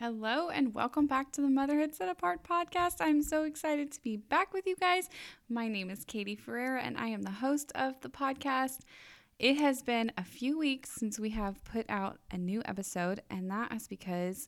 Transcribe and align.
Hello, 0.00 0.48
and 0.48 0.74
welcome 0.74 1.08
back 1.08 1.32
to 1.32 1.40
the 1.40 1.50
Motherhood 1.50 1.92
Set 1.92 2.08
Apart 2.08 2.44
podcast. 2.44 2.98
I'm 3.00 3.20
so 3.20 3.42
excited 3.42 3.90
to 3.90 4.00
be 4.00 4.16
back 4.16 4.54
with 4.54 4.64
you 4.64 4.76
guys. 4.76 5.08
My 5.48 5.66
name 5.66 5.90
is 5.90 6.04
Katie 6.04 6.36
Ferreira, 6.36 6.80
and 6.80 6.96
I 6.96 7.08
am 7.08 7.22
the 7.22 7.32
host 7.32 7.72
of 7.74 8.00
the 8.00 8.08
podcast. 8.08 8.82
It 9.40 9.58
has 9.58 9.82
been 9.82 10.12
a 10.16 10.22
few 10.22 10.56
weeks 10.56 10.92
since 10.92 11.18
we 11.18 11.30
have 11.30 11.64
put 11.64 11.84
out 11.88 12.20
a 12.30 12.38
new 12.38 12.62
episode, 12.64 13.22
and 13.28 13.50
that 13.50 13.72
is 13.72 13.88
because 13.88 14.46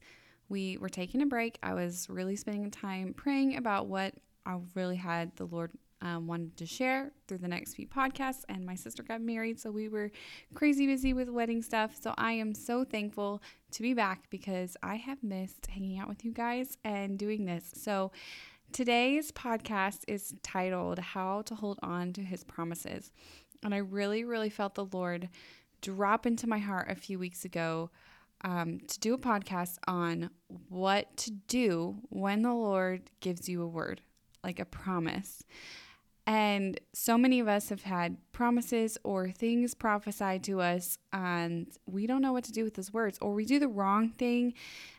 we 0.49 0.77
were 0.77 0.89
taking 0.89 1.21
a 1.21 1.27
break. 1.27 1.59
I 1.65 1.75
was 1.75 2.07
really 2.09 2.37
spending 2.37 2.71
time 2.71 3.13
praying 3.13 3.57
about 3.57 3.89
what 3.89 4.15
I 4.47 4.57
really 4.77 4.99
had 4.99 5.35
the 5.35 5.47
Lord 5.47 5.73
um, 6.03 6.27
wanted 6.27 6.57
to 6.57 6.67
share 6.67 7.13
through 7.27 7.39
the 7.39 7.49
next 7.49 7.75
few 7.75 7.87
podcasts. 7.87 8.45
And 8.49 8.65
my 8.65 8.75
sister 8.75 9.03
got 9.03 9.21
married, 9.21 9.61
so 9.61 9.71
we 9.71 9.89
were 9.89 10.11
crazy 10.55 10.87
busy 10.87 11.13
with 11.13 11.29
wedding 11.29 11.63
stuff. 11.63 11.97
So 12.01 12.15
I 12.17 12.33
am 12.33 12.55
so 12.55 12.85
thankful 12.85 13.43
to 13.73 13.83
be 13.83 13.95
back 13.95 14.31
because 14.31 14.77
I 14.83 14.97
have 14.97 15.23
missed 15.23 15.67
hanging 15.67 15.99
out 15.99 16.09
with 16.09 16.25
you 16.25 16.33
guys 16.33 16.79
and 16.85 17.19
doing 17.19 17.45
this. 17.45 17.71
So 17.75 18.13
today's 18.73 19.31
podcast 19.33 20.01
is 20.09 20.35
titled 20.43 20.99
How 20.99 21.43
to 21.43 21.55
Hold 21.55 21.79
On 21.83 22.13
to 22.15 22.23
His 22.23 22.45
Promises. 22.45 23.13
And 23.63 23.75
I 23.75 23.79
really, 23.79 24.25
really 24.25 24.51
felt 24.51 24.75
the 24.75 24.87
Lord 24.87 25.29
drop 25.83 26.27
into 26.27 26.47
my 26.47 26.59
heart 26.59 26.91
a 26.91 26.95
few 26.95 27.19
weeks 27.19 27.45
ago. 27.45 27.91
Um, 28.43 28.81
to 28.87 28.99
do 29.01 29.13
a 29.13 29.19
podcast 29.19 29.77
on 29.87 30.31
what 30.71 31.15
to 31.19 31.31
do 31.31 31.97
when 32.09 32.41
the 32.41 32.55
Lord 32.55 33.11
gives 33.21 33.51
you 33.51 33.61
a 33.61 33.67
word, 33.67 34.01
like 34.43 34.59
a 34.59 34.65
promise. 34.65 35.43
And 36.31 36.79
so 36.93 37.19
many 37.19 37.41
of 37.41 37.49
us 37.49 37.71
have 37.71 37.83
had 37.83 38.17
promises 38.31 38.97
or 39.03 39.33
things 39.33 39.75
prophesied 39.75 40.45
to 40.45 40.61
us, 40.61 40.97
and 41.13 41.67
we 41.87 42.07
don't 42.07 42.23
know 42.23 42.33
what 42.33 42.45
to 42.45 42.53
do 42.53 42.63
with 42.63 42.75
those 42.75 42.93
words, 42.93 43.19
or 43.21 43.35
we 43.35 43.45
do 43.45 43.59
the 43.59 43.67
wrong 43.67 44.11
thing 44.11 44.55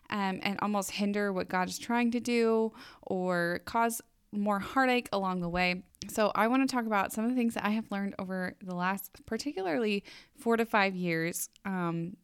um, 0.10 0.42
and 0.44 0.60
almost 0.62 0.92
hinder 0.92 1.32
what 1.32 1.48
God 1.48 1.70
is 1.70 1.80
trying 1.80 2.12
to 2.12 2.20
do 2.20 2.74
or 3.04 3.62
cause 3.64 4.02
more 4.34 4.60
heartache 4.60 5.08
along 5.14 5.40
the 5.40 5.48
way. 5.48 5.84
So, 6.10 6.34
I 6.36 6.48
want 6.48 6.68
to 6.68 6.76
talk 6.76 6.86
about 6.86 7.14
some 7.14 7.24
of 7.24 7.30
the 7.30 7.38
things 7.38 7.54
that 7.54 7.64
I 7.66 7.70
have 7.70 7.90
learned 7.92 8.16
over 8.20 8.58
the 8.62 8.76
last, 8.76 9.26
particularly 9.26 10.04
four 10.38 10.58
to 10.58 10.66
five 10.66 10.98
years, 10.98 11.48
um, 11.64 12.18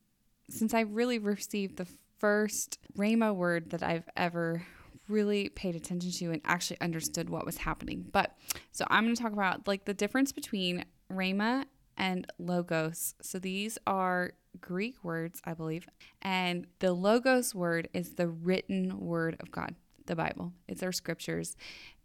since 0.50 0.74
I 0.74 0.82
really 0.82 1.18
received 1.18 1.78
the 1.78 1.88
first 2.20 2.78
Rhema 2.98 3.34
word 3.34 3.70
that 3.70 3.84
I've 3.84 4.10
ever 4.18 4.64
really 5.10 5.50
paid 5.50 5.76
attention 5.76 6.12
to 6.12 6.32
and 6.32 6.42
actually 6.46 6.80
understood 6.82 7.30
what 7.30 7.46
was 7.46 7.58
happening. 7.58 8.06
But 8.12 8.36
so 8.72 8.86
I'm 8.90 9.06
going 9.06 9.16
to 9.16 9.22
talk 9.22 9.34
about 9.34 9.68
like 9.68 9.86
the 9.86 9.94
difference 9.94 10.32
between 10.32 10.86
Rhema 11.12 11.66
and 11.98 12.28
Logos. 12.38 13.16
So 13.22 13.40
these 13.40 13.78
are 13.88 14.34
Greek 14.62 15.04
words, 15.04 15.42
I 15.46 15.54
believe. 15.54 15.88
And 16.22 16.68
the 16.80 16.94
Logos 16.94 17.56
word 17.56 17.90
is 17.94 18.16
the 18.16 18.28
written 18.28 19.00
word 19.00 19.38
of 19.40 19.52
God, 19.52 19.76
the 20.06 20.16
Bible. 20.16 20.54
It's 20.68 20.84
our 20.84 20.92
scriptures. 20.92 21.56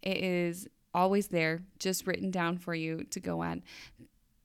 It 0.01 0.17
is 0.17 0.67
always 0.93 1.27
there, 1.27 1.63
just 1.79 2.07
written 2.07 2.31
down 2.31 2.57
for 2.57 2.75
you 2.75 3.03
to 3.11 3.19
go 3.19 3.41
on. 3.41 3.63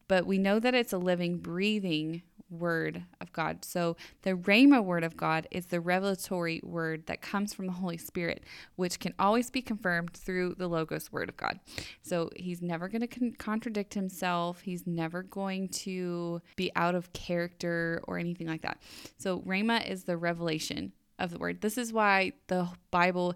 But 0.06 0.26
we 0.26 0.38
know 0.38 0.58
that 0.58 0.74
it's 0.74 0.94
a 0.94 0.98
living, 0.98 1.38
breathing 1.38 2.22
word 2.50 3.04
of 3.20 3.32
God. 3.32 3.64
So 3.64 3.96
the 4.22 4.32
Rhema 4.32 4.82
word 4.82 5.04
of 5.04 5.16
God 5.16 5.46
is 5.50 5.66
the 5.66 5.80
revelatory 5.80 6.60
word 6.64 7.06
that 7.06 7.20
comes 7.20 7.52
from 7.52 7.66
the 7.66 7.72
Holy 7.72 7.96
Spirit, 7.96 8.44
which 8.76 8.98
can 8.98 9.14
always 9.18 9.50
be 9.50 9.62
confirmed 9.62 10.14
through 10.14 10.54
the 10.58 10.68
Logos 10.68 11.12
word 11.12 11.28
of 11.28 11.36
God. 11.36 11.60
So 12.02 12.30
he's 12.36 12.62
never 12.62 12.88
going 12.88 13.02
to 13.02 13.06
con- 13.06 13.34
contradict 13.38 13.94
himself. 13.94 14.60
He's 14.60 14.86
never 14.86 15.22
going 15.22 15.68
to 15.68 16.40
be 16.56 16.70
out 16.76 16.94
of 16.94 17.12
character 17.12 18.00
or 18.04 18.18
anything 18.18 18.46
like 18.46 18.62
that. 18.62 18.80
So 19.18 19.40
Rhema 19.40 19.88
is 19.88 20.04
the 20.04 20.16
revelation 20.16 20.92
of 21.18 21.30
the 21.30 21.38
word. 21.38 21.60
This 21.60 21.76
is 21.78 21.92
why 21.92 22.32
the 22.46 22.68
Bible 22.90 23.34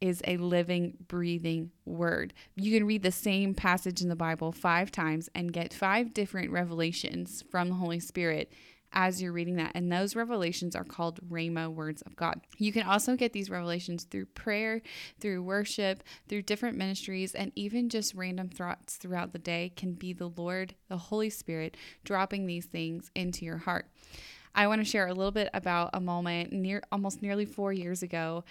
is 0.00 0.22
a 0.26 0.36
living, 0.36 0.96
breathing 1.08 1.70
word. 1.84 2.34
You 2.56 2.76
can 2.76 2.86
read 2.86 3.02
the 3.02 3.12
same 3.12 3.54
passage 3.54 4.02
in 4.02 4.08
the 4.08 4.16
Bible 4.16 4.52
five 4.52 4.90
times 4.90 5.28
and 5.34 5.52
get 5.52 5.72
five 5.72 6.12
different 6.12 6.50
revelations 6.50 7.42
from 7.50 7.68
the 7.68 7.74
Holy 7.76 8.00
Spirit 8.00 8.52
as 8.94 9.20
you're 9.20 9.32
reading 9.32 9.56
that. 9.56 9.72
And 9.74 9.90
those 9.90 10.14
revelations 10.14 10.76
are 10.76 10.84
called 10.84 11.20
Rhema 11.28 11.68
words 11.68 12.00
of 12.02 12.16
God. 12.16 12.40
You 12.58 12.72
can 12.72 12.84
also 12.84 13.16
get 13.16 13.32
these 13.32 13.50
revelations 13.50 14.04
through 14.04 14.26
prayer, 14.26 14.80
through 15.20 15.42
worship, 15.42 16.02
through 16.28 16.42
different 16.42 16.78
ministries, 16.78 17.34
and 17.34 17.52
even 17.56 17.88
just 17.88 18.14
random 18.14 18.48
thoughts 18.48 18.96
throughout 18.96 19.32
the 19.32 19.38
day 19.38 19.72
can 19.76 19.94
be 19.94 20.12
the 20.12 20.30
Lord, 20.30 20.74
the 20.88 20.96
Holy 20.96 21.30
Spirit, 21.30 21.76
dropping 22.04 22.46
these 22.46 22.66
things 22.66 23.10
into 23.14 23.44
your 23.44 23.58
heart. 23.58 23.86
I 24.54 24.68
want 24.68 24.80
to 24.80 24.84
share 24.84 25.08
a 25.08 25.14
little 25.14 25.32
bit 25.32 25.50
about 25.52 25.90
a 25.92 26.00
moment 26.00 26.52
near 26.52 26.80
almost 26.92 27.20
nearly 27.20 27.44
four 27.44 27.72
years 27.72 28.02
ago. 28.02 28.44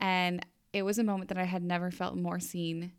And 0.00 0.44
it 0.72 0.82
was 0.82 0.98
a 0.98 1.04
moment 1.04 1.28
that 1.28 1.38
I 1.38 1.44
had 1.44 1.62
never 1.62 1.90
felt 1.90 2.16
more 2.16 2.40
seen 2.40 2.92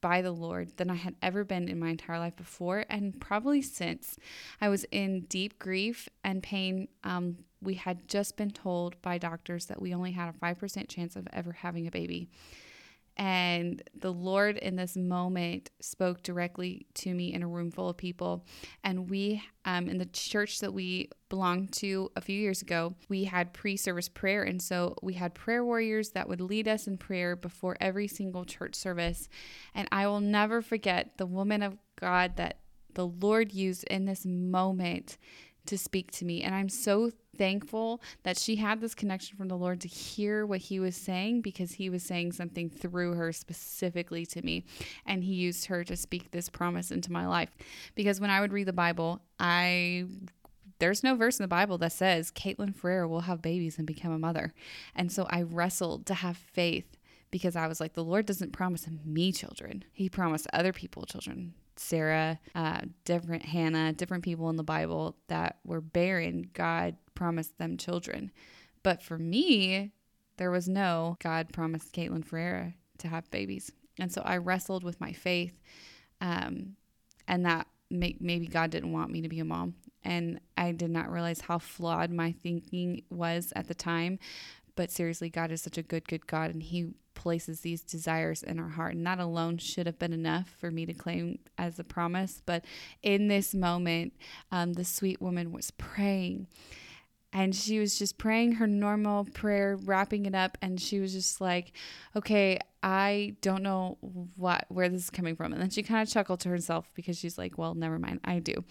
by 0.00 0.22
the 0.22 0.32
Lord 0.32 0.76
than 0.76 0.90
I 0.90 0.94
had 0.94 1.14
ever 1.20 1.44
been 1.44 1.68
in 1.68 1.78
my 1.78 1.90
entire 1.90 2.18
life 2.18 2.36
before, 2.36 2.86
and 2.88 3.20
probably 3.20 3.60
since. 3.60 4.16
I 4.60 4.68
was 4.68 4.84
in 4.90 5.26
deep 5.28 5.58
grief 5.58 6.08
and 6.24 6.42
pain. 6.42 6.88
Um, 7.04 7.38
we 7.60 7.74
had 7.74 8.08
just 8.08 8.36
been 8.36 8.50
told 8.50 9.00
by 9.02 9.18
doctors 9.18 9.66
that 9.66 9.82
we 9.82 9.94
only 9.94 10.12
had 10.12 10.34
a 10.34 10.38
5% 10.38 10.88
chance 10.88 11.16
of 11.16 11.28
ever 11.32 11.52
having 11.52 11.86
a 11.86 11.90
baby. 11.90 12.30
And 13.16 13.82
the 13.94 14.12
Lord 14.12 14.56
in 14.56 14.76
this 14.76 14.96
moment 14.96 15.70
spoke 15.80 16.22
directly 16.22 16.86
to 16.94 17.12
me 17.12 17.32
in 17.34 17.42
a 17.42 17.48
room 17.48 17.70
full 17.70 17.88
of 17.88 17.96
people. 17.96 18.46
And 18.82 19.10
we, 19.10 19.42
um, 19.64 19.88
in 19.88 19.98
the 19.98 20.06
church 20.06 20.60
that 20.60 20.72
we 20.72 21.10
belonged 21.28 21.72
to 21.74 22.10
a 22.16 22.20
few 22.20 22.38
years 22.38 22.62
ago, 22.62 22.94
we 23.08 23.24
had 23.24 23.52
pre 23.52 23.76
service 23.76 24.08
prayer. 24.08 24.42
And 24.42 24.60
so 24.62 24.96
we 25.02 25.14
had 25.14 25.34
prayer 25.34 25.64
warriors 25.64 26.10
that 26.10 26.28
would 26.28 26.40
lead 26.40 26.66
us 26.66 26.86
in 26.86 26.96
prayer 26.96 27.36
before 27.36 27.76
every 27.80 28.08
single 28.08 28.44
church 28.44 28.74
service. 28.74 29.28
And 29.74 29.86
I 29.92 30.06
will 30.06 30.20
never 30.20 30.62
forget 30.62 31.18
the 31.18 31.26
woman 31.26 31.62
of 31.62 31.76
God 32.00 32.36
that 32.36 32.60
the 32.94 33.06
Lord 33.06 33.52
used 33.52 33.84
in 33.84 34.04
this 34.04 34.24
moment 34.24 35.18
to 35.66 35.78
speak 35.78 36.10
to 36.12 36.24
me. 36.24 36.42
And 36.42 36.54
I'm 36.54 36.68
so 36.68 37.10
thankful 37.40 38.02
that 38.22 38.36
she 38.36 38.56
had 38.56 38.82
this 38.82 38.94
connection 38.94 39.38
from 39.38 39.48
the 39.48 39.56
Lord 39.56 39.80
to 39.80 39.88
hear 39.88 40.44
what 40.44 40.60
he 40.60 40.78
was 40.78 40.94
saying 40.94 41.40
because 41.40 41.72
he 41.72 41.88
was 41.88 42.02
saying 42.02 42.32
something 42.32 42.68
through 42.68 43.14
her 43.14 43.32
specifically 43.32 44.26
to 44.26 44.42
me. 44.42 44.66
And 45.06 45.24
he 45.24 45.32
used 45.32 45.64
her 45.66 45.82
to 45.84 45.96
speak 45.96 46.32
this 46.32 46.50
promise 46.50 46.90
into 46.90 47.10
my 47.10 47.26
life. 47.26 47.56
Because 47.94 48.20
when 48.20 48.28
I 48.28 48.42
would 48.42 48.52
read 48.52 48.66
the 48.66 48.74
Bible, 48.74 49.22
I 49.40 50.04
there's 50.80 51.02
no 51.02 51.14
verse 51.14 51.38
in 51.38 51.44
the 51.44 51.48
Bible 51.48 51.78
that 51.78 51.92
says 51.92 52.30
Caitlin 52.30 52.76
Ferreira 52.76 53.08
will 53.08 53.20
have 53.22 53.40
babies 53.40 53.78
and 53.78 53.86
become 53.86 54.12
a 54.12 54.18
mother. 54.18 54.52
And 54.94 55.10
so 55.10 55.26
I 55.30 55.40
wrestled 55.40 56.04
to 56.06 56.14
have 56.14 56.36
faith 56.36 56.98
because 57.30 57.56
I 57.56 57.68
was 57.68 57.80
like, 57.80 57.94
the 57.94 58.04
Lord 58.04 58.26
doesn't 58.26 58.52
promise 58.52 58.86
me 59.02 59.32
children. 59.32 59.84
He 59.92 60.10
promised 60.10 60.46
other 60.52 60.74
people 60.74 61.06
children. 61.06 61.54
Sarah, 61.76 62.38
uh, 62.54 62.82
different 63.06 63.42
Hannah, 63.42 63.94
different 63.94 64.24
people 64.24 64.50
in 64.50 64.56
the 64.56 64.62
Bible 64.62 65.16
that 65.28 65.58
were 65.64 65.80
barren, 65.80 66.50
God 66.52 66.96
promised 67.20 67.58
them 67.58 67.76
children. 67.76 68.32
But 68.82 69.02
for 69.02 69.18
me, 69.18 69.92
there 70.38 70.50
was 70.50 70.66
no 70.66 71.18
God 71.22 71.52
promised 71.52 71.92
Caitlin 71.92 72.24
Ferreira 72.24 72.72
to 72.96 73.08
have 73.08 73.30
babies. 73.30 73.70
And 73.98 74.10
so 74.10 74.22
I 74.24 74.38
wrestled 74.38 74.84
with 74.84 75.02
my 75.02 75.12
faith, 75.12 75.60
um, 76.22 76.76
and 77.28 77.44
that 77.44 77.66
may- 77.90 78.16
maybe 78.20 78.46
God 78.46 78.70
didn't 78.70 78.92
want 78.92 79.12
me 79.12 79.20
to 79.20 79.28
be 79.28 79.38
a 79.38 79.44
mom. 79.44 79.74
And 80.02 80.40
I 80.56 80.72
did 80.72 80.90
not 80.90 81.12
realize 81.12 81.42
how 81.42 81.58
flawed 81.58 82.10
my 82.10 82.32
thinking 82.32 83.02
was 83.10 83.52
at 83.54 83.68
the 83.68 83.74
time. 83.74 84.18
But 84.74 84.90
seriously, 84.90 85.28
God 85.28 85.52
is 85.52 85.60
such 85.60 85.76
a 85.76 85.82
good, 85.82 86.08
good 86.08 86.26
God, 86.26 86.50
and 86.50 86.62
He 86.62 86.94
places 87.12 87.60
these 87.60 87.82
desires 87.82 88.42
in 88.42 88.58
our 88.58 88.70
heart. 88.70 88.94
And 88.94 89.06
that 89.06 89.18
alone 89.18 89.58
should 89.58 89.84
have 89.84 89.98
been 89.98 90.14
enough 90.14 90.48
for 90.58 90.70
me 90.70 90.86
to 90.86 90.94
claim 90.94 91.38
as 91.58 91.78
a 91.78 91.84
promise. 91.84 92.40
But 92.46 92.64
in 93.02 93.28
this 93.28 93.52
moment, 93.52 94.14
um, 94.50 94.72
the 94.72 94.86
sweet 94.86 95.20
woman 95.20 95.52
was 95.52 95.70
praying. 95.72 96.46
And 97.32 97.54
she 97.54 97.78
was 97.78 97.98
just 97.98 98.18
praying 98.18 98.52
her 98.52 98.66
normal 98.66 99.24
prayer, 99.24 99.76
wrapping 99.76 100.26
it 100.26 100.34
up, 100.34 100.58
and 100.60 100.80
she 100.80 100.98
was 100.98 101.12
just 101.12 101.40
like, 101.40 101.72
"Okay, 102.16 102.58
I 102.82 103.36
don't 103.40 103.62
know 103.62 103.98
what 104.34 104.64
where 104.68 104.88
this 104.88 105.04
is 105.04 105.10
coming 105.10 105.36
from." 105.36 105.52
And 105.52 105.62
then 105.62 105.70
she 105.70 105.82
kind 105.84 106.02
of 106.02 106.12
chuckled 106.12 106.40
to 106.40 106.48
herself 106.48 106.90
because 106.94 107.16
she's 107.16 107.38
like, 107.38 107.56
"Well, 107.56 107.74
never 107.74 107.98
mind, 107.98 108.20
I 108.24 108.40
do." 108.40 108.64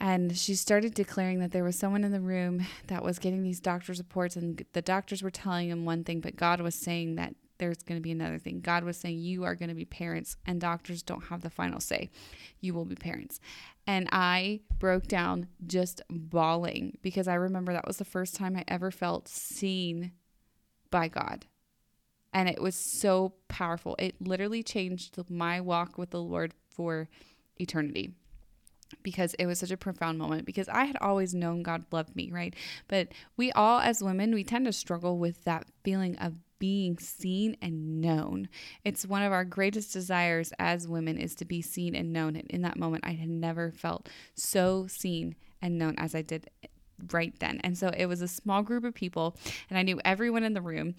And 0.00 0.36
she 0.36 0.54
started 0.56 0.94
declaring 0.94 1.38
that 1.38 1.52
there 1.52 1.64
was 1.64 1.78
someone 1.78 2.02
in 2.02 2.10
the 2.12 2.20
room 2.20 2.66
that 2.88 3.04
was 3.04 3.20
getting 3.20 3.42
these 3.42 3.60
doctor's 3.60 3.98
reports, 3.98 4.36
and 4.36 4.64
the 4.72 4.82
doctors 4.82 5.22
were 5.22 5.30
telling 5.30 5.70
him 5.70 5.84
one 5.84 6.02
thing, 6.02 6.20
but 6.20 6.36
God 6.36 6.60
was 6.60 6.74
saying 6.74 7.14
that 7.14 7.34
there's 7.58 7.82
going 7.82 7.98
to 7.98 8.02
be 8.02 8.10
another 8.10 8.38
thing. 8.38 8.60
God 8.60 8.84
was 8.84 8.96
saying, 8.96 9.18
You 9.18 9.44
are 9.44 9.54
going 9.54 9.68
to 9.68 9.74
be 9.74 9.84
parents, 9.84 10.36
and 10.46 10.60
doctors 10.60 11.02
don't 11.02 11.24
have 11.24 11.42
the 11.42 11.50
final 11.50 11.80
say. 11.80 12.10
You 12.60 12.74
will 12.74 12.84
be 12.84 12.94
parents. 12.96 13.40
And 13.86 14.08
I 14.12 14.60
broke 14.78 15.06
down 15.06 15.48
just 15.66 16.00
bawling 16.10 16.98
because 17.02 17.28
I 17.28 17.34
remember 17.34 17.72
that 17.72 17.86
was 17.86 17.98
the 17.98 18.04
first 18.04 18.34
time 18.34 18.56
I 18.56 18.64
ever 18.66 18.90
felt 18.90 19.28
seen 19.28 20.12
by 20.90 21.08
God. 21.08 21.46
And 22.32 22.48
it 22.48 22.60
was 22.60 22.74
so 22.74 23.34
powerful. 23.48 23.94
It 23.98 24.20
literally 24.20 24.62
changed 24.62 25.18
my 25.30 25.60
walk 25.60 25.98
with 25.98 26.10
the 26.10 26.20
Lord 26.20 26.54
for 26.70 27.08
eternity. 27.60 28.10
because 29.02 29.34
it 29.34 29.46
was 29.46 29.58
such 29.58 29.70
a 29.70 29.76
profound 29.76 30.18
moment 30.18 30.46
because 30.46 30.68
I 30.68 30.84
had 30.84 30.96
always 31.00 31.34
known 31.34 31.62
God 31.62 31.84
loved 31.90 32.14
me, 32.14 32.30
right? 32.30 32.54
But 32.88 33.08
we 33.36 33.50
all 33.52 33.80
as 33.80 34.02
women, 34.02 34.34
we 34.34 34.44
tend 34.44 34.66
to 34.66 34.72
struggle 34.72 35.18
with 35.18 35.44
that 35.44 35.66
feeling 35.82 36.16
of 36.18 36.34
being 36.64 36.96
seen 36.98 37.54
and 37.60 38.00
known. 38.00 38.48
It's 38.84 39.04
one 39.04 39.22
of 39.22 39.34
our 39.34 39.44
greatest 39.44 39.92
desires 39.92 40.50
as 40.58 40.88
women 40.88 41.18
is 41.18 41.34
to 41.34 41.44
be 41.44 41.60
seen 41.60 41.94
and 41.94 42.10
known. 42.10 42.36
And 42.36 42.50
in 42.50 42.62
that 42.62 42.78
moment, 42.78 43.04
I 43.06 43.12
had 43.12 43.28
never 43.28 43.70
felt 43.70 44.08
so 44.34 44.86
seen 44.86 45.36
and 45.60 45.78
known 45.78 45.94
as 45.98 46.14
I 46.14 46.22
did 46.22 46.48
right 47.12 47.38
then. 47.38 47.60
And 47.62 47.76
so 47.76 47.90
it 47.94 48.06
was 48.06 48.22
a 48.22 48.28
small 48.28 48.62
group 48.62 48.82
of 48.82 48.94
people, 48.94 49.36
and 49.68 49.78
I 49.78 49.82
knew 49.82 50.00
everyone 50.06 50.42
in 50.42 50.54
the 50.54 50.62
room, 50.62 50.94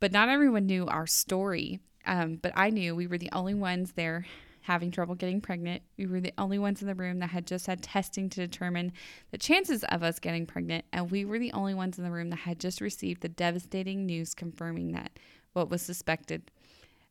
but 0.00 0.10
not 0.10 0.28
everyone 0.28 0.66
knew 0.66 0.88
our 0.88 1.06
story. 1.06 1.78
Um, 2.04 2.40
but 2.42 2.50
I 2.56 2.70
knew 2.70 2.96
we 2.96 3.06
were 3.06 3.18
the 3.18 3.30
only 3.30 3.54
ones 3.54 3.92
there 3.92 4.26
having 4.62 4.90
trouble 4.90 5.14
getting 5.14 5.40
pregnant. 5.40 5.82
We 5.96 6.06
were 6.06 6.20
the 6.20 6.32
only 6.38 6.58
ones 6.58 6.80
in 6.80 6.88
the 6.88 6.94
room 6.94 7.18
that 7.18 7.30
had 7.30 7.46
just 7.46 7.66
had 7.66 7.82
testing 7.82 8.28
to 8.30 8.40
determine 8.40 8.92
the 9.30 9.38
chances 9.38 9.84
of 9.84 10.02
us 10.02 10.18
getting 10.18 10.46
pregnant. 10.46 10.84
And 10.92 11.10
we 11.10 11.24
were 11.24 11.38
the 11.38 11.52
only 11.52 11.74
ones 11.74 11.98
in 11.98 12.04
the 12.04 12.10
room 12.10 12.30
that 12.30 12.40
had 12.40 12.60
just 12.60 12.80
received 12.80 13.22
the 13.22 13.28
devastating 13.28 14.06
news 14.06 14.34
confirming 14.34 14.92
that 14.92 15.18
what 15.52 15.68
was 15.68 15.82
suspected 15.82 16.50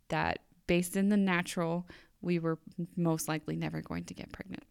that 0.08 0.40
based 0.68 0.96
in 0.96 1.10
the 1.10 1.18
natural, 1.18 1.86
we 2.22 2.40
were 2.40 2.58
most 2.96 3.28
likely 3.28 3.56
never 3.56 3.82
going 3.82 4.06
to 4.06 4.14
get 4.14 4.32
pregnant. 4.32 4.64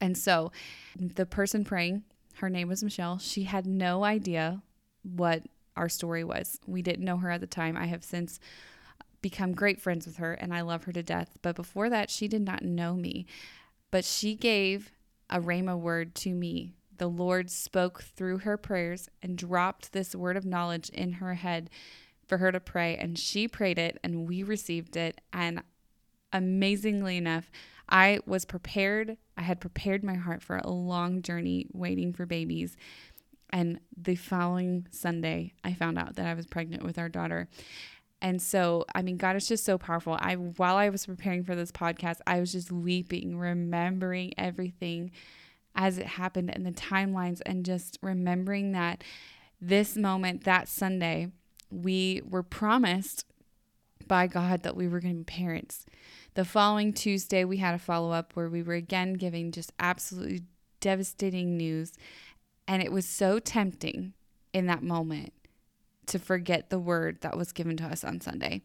And 0.00 0.16
so 0.16 0.52
the 0.94 1.26
person 1.26 1.64
praying, 1.64 2.04
her 2.34 2.50
name 2.50 2.68
was 2.68 2.84
Michelle, 2.84 3.18
she 3.18 3.44
had 3.44 3.66
no 3.66 4.04
idea 4.04 4.62
what 5.02 5.42
our 5.76 5.88
story 5.88 6.24
was. 6.24 6.58
We 6.66 6.82
didn't 6.82 7.04
know 7.04 7.18
her 7.18 7.30
at 7.30 7.40
the 7.40 7.46
time. 7.46 7.76
I 7.76 7.86
have 7.86 8.04
since 8.04 8.40
become 9.28 9.50
great 9.54 9.80
friends 9.80 10.06
with 10.06 10.18
her 10.18 10.34
and 10.34 10.54
I 10.54 10.60
love 10.60 10.84
her 10.84 10.92
to 10.92 11.02
death. 11.02 11.36
But 11.42 11.56
before 11.56 11.90
that, 11.90 12.10
she 12.10 12.28
did 12.28 12.42
not 12.42 12.62
know 12.62 12.94
me. 12.94 13.26
But 13.90 14.04
she 14.04 14.36
gave 14.36 14.92
a 15.28 15.40
Rhema 15.40 15.76
word 15.76 16.14
to 16.16 16.32
me. 16.32 16.74
The 16.96 17.08
Lord 17.08 17.50
spoke 17.50 18.04
through 18.04 18.38
her 18.38 18.56
prayers 18.56 19.08
and 19.20 19.36
dropped 19.36 19.92
this 19.92 20.14
word 20.14 20.36
of 20.36 20.46
knowledge 20.46 20.90
in 20.90 21.14
her 21.14 21.34
head 21.34 21.70
for 22.24 22.38
her 22.38 22.52
to 22.52 22.60
pray. 22.60 22.96
And 22.96 23.18
she 23.18 23.48
prayed 23.48 23.80
it 23.80 23.98
and 24.04 24.28
we 24.28 24.44
received 24.44 24.96
it. 24.96 25.20
And 25.32 25.64
amazingly 26.32 27.16
enough, 27.16 27.50
I 27.88 28.20
was 28.26 28.44
prepared. 28.44 29.16
I 29.36 29.42
had 29.42 29.60
prepared 29.60 30.04
my 30.04 30.14
heart 30.14 30.40
for 30.40 30.58
a 30.58 30.70
long 30.70 31.20
journey 31.20 31.66
waiting 31.72 32.12
for 32.12 32.26
babies. 32.26 32.76
And 33.50 33.80
the 33.96 34.14
following 34.14 34.86
Sunday, 34.92 35.54
I 35.64 35.72
found 35.72 35.98
out 35.98 36.14
that 36.14 36.26
I 36.26 36.34
was 36.34 36.46
pregnant 36.46 36.84
with 36.84 36.96
our 36.96 37.08
daughter. 37.08 37.48
And 38.26 38.42
so, 38.42 38.84
I 38.92 39.02
mean, 39.02 39.18
God 39.18 39.36
is 39.36 39.46
just 39.46 39.64
so 39.64 39.78
powerful. 39.78 40.18
I 40.18 40.34
while 40.34 40.74
I 40.74 40.88
was 40.88 41.06
preparing 41.06 41.44
for 41.44 41.54
this 41.54 41.70
podcast, 41.70 42.18
I 42.26 42.40
was 42.40 42.50
just 42.50 42.72
weeping, 42.72 43.38
remembering 43.38 44.32
everything 44.36 45.12
as 45.76 45.96
it 45.96 46.06
happened 46.06 46.50
and 46.52 46.66
the 46.66 46.72
timelines 46.72 47.40
and 47.46 47.64
just 47.64 48.00
remembering 48.02 48.72
that 48.72 49.04
this 49.60 49.96
moment 49.96 50.42
that 50.42 50.66
Sunday, 50.66 51.28
we 51.70 52.20
were 52.28 52.42
promised 52.42 53.26
by 54.08 54.26
God 54.26 54.64
that 54.64 54.74
we 54.74 54.88
were 54.88 54.98
going 54.98 55.14
to 55.14 55.18
be 55.18 55.24
parents. 55.24 55.86
The 56.34 56.44
following 56.44 56.92
Tuesday, 56.92 57.44
we 57.44 57.58
had 57.58 57.76
a 57.76 57.78
follow 57.78 58.10
up 58.10 58.32
where 58.34 58.48
we 58.48 58.60
were 58.60 58.74
again 58.74 59.12
giving 59.12 59.52
just 59.52 59.72
absolutely 59.78 60.42
devastating 60.80 61.56
news. 61.56 61.92
And 62.66 62.82
it 62.82 62.90
was 62.90 63.06
so 63.06 63.38
tempting 63.38 64.14
in 64.52 64.66
that 64.66 64.82
moment 64.82 65.32
to 66.06 66.18
forget 66.18 66.70
the 66.70 66.78
word 66.78 67.20
that 67.20 67.36
was 67.36 67.52
given 67.52 67.76
to 67.78 67.84
us 67.84 68.04
on 68.04 68.20
Sunday. 68.20 68.62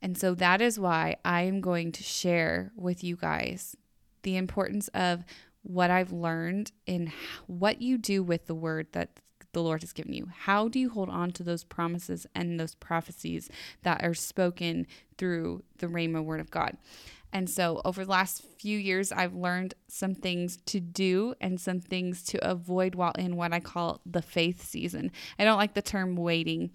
And 0.00 0.18
so 0.18 0.34
that 0.34 0.60
is 0.60 0.78
why 0.78 1.16
I 1.24 1.42
am 1.42 1.60
going 1.60 1.92
to 1.92 2.02
share 2.02 2.72
with 2.76 3.04
you 3.04 3.16
guys 3.16 3.76
the 4.22 4.36
importance 4.36 4.88
of 4.88 5.24
what 5.62 5.90
I've 5.90 6.12
learned 6.12 6.72
in 6.86 7.12
what 7.46 7.80
you 7.80 7.98
do 7.98 8.22
with 8.22 8.46
the 8.46 8.54
word 8.54 8.88
that 8.92 9.20
the 9.52 9.62
Lord 9.62 9.82
has 9.82 9.92
given 9.92 10.12
you. 10.12 10.28
How 10.34 10.68
do 10.68 10.78
you 10.78 10.90
hold 10.90 11.08
on 11.08 11.30
to 11.32 11.42
those 11.42 11.62
promises 11.62 12.26
and 12.34 12.58
those 12.58 12.74
prophecies 12.74 13.48
that 13.82 14.02
are 14.02 14.14
spoken 14.14 14.86
through 15.18 15.62
the 15.78 15.86
Rhema 15.86 16.24
word 16.24 16.40
of 16.40 16.50
God? 16.50 16.76
And 17.32 17.48
so, 17.48 17.80
over 17.84 18.04
the 18.04 18.10
last 18.10 18.44
few 18.58 18.78
years, 18.78 19.10
I've 19.10 19.34
learned 19.34 19.74
some 19.88 20.14
things 20.14 20.58
to 20.66 20.80
do 20.80 21.34
and 21.40 21.60
some 21.60 21.80
things 21.80 22.22
to 22.24 22.48
avoid 22.48 22.94
while 22.94 23.14
in 23.18 23.36
what 23.36 23.52
I 23.52 23.60
call 23.60 24.00
the 24.04 24.22
faith 24.22 24.62
season. 24.62 25.10
I 25.38 25.44
don't 25.44 25.56
like 25.56 25.74
the 25.74 25.82
term 25.82 26.16
waiting, 26.16 26.70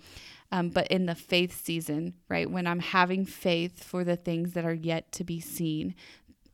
um, 0.52 0.70
but 0.70 0.88
in 0.88 1.06
the 1.06 1.16
faith 1.16 1.64
season, 1.64 2.16
right? 2.28 2.50
When 2.50 2.66
I'm 2.66 2.80
having 2.80 3.26
faith 3.26 3.84
for 3.84 4.04
the 4.04 4.16
things 4.16 4.54
that 4.54 4.66
are 4.66 4.74
yet 4.74 5.12
to 5.14 5.24
be 5.24 5.40
seen, 5.40 5.94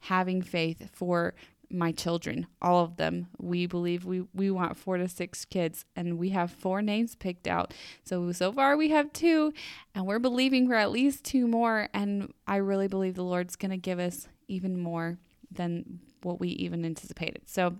having 0.01 0.41
faith 0.41 0.89
for 0.91 1.33
my 1.73 1.91
children, 1.91 2.47
all 2.61 2.83
of 2.83 2.97
them. 2.97 3.27
We 3.39 3.65
believe 3.65 4.05
we, 4.05 4.23
we 4.33 4.51
want 4.51 4.77
four 4.77 4.97
to 4.97 5.07
six 5.07 5.43
kids, 5.43 5.85
and 5.95 6.17
we 6.17 6.29
have 6.29 6.51
four 6.51 6.81
names 6.81 7.15
picked 7.15 7.47
out. 7.47 7.73
So, 8.03 8.31
so 8.31 8.51
far 8.51 8.77
we 8.77 8.89
have 8.89 9.11
two, 9.11 9.53
and 9.95 10.05
we're 10.05 10.19
believing 10.19 10.67
for 10.67 10.75
at 10.75 10.91
least 10.91 11.23
two 11.23 11.47
more. 11.47 11.89
And 11.93 12.33
I 12.47 12.57
really 12.57 12.87
believe 12.87 13.15
the 13.15 13.23
Lord's 13.23 13.55
going 13.55 13.71
to 13.71 13.77
give 13.77 13.99
us 13.99 14.27
even 14.47 14.79
more 14.79 15.17
than 15.51 15.99
what 16.21 16.39
we 16.39 16.49
even 16.49 16.85
anticipated. 16.85 17.41
So, 17.47 17.75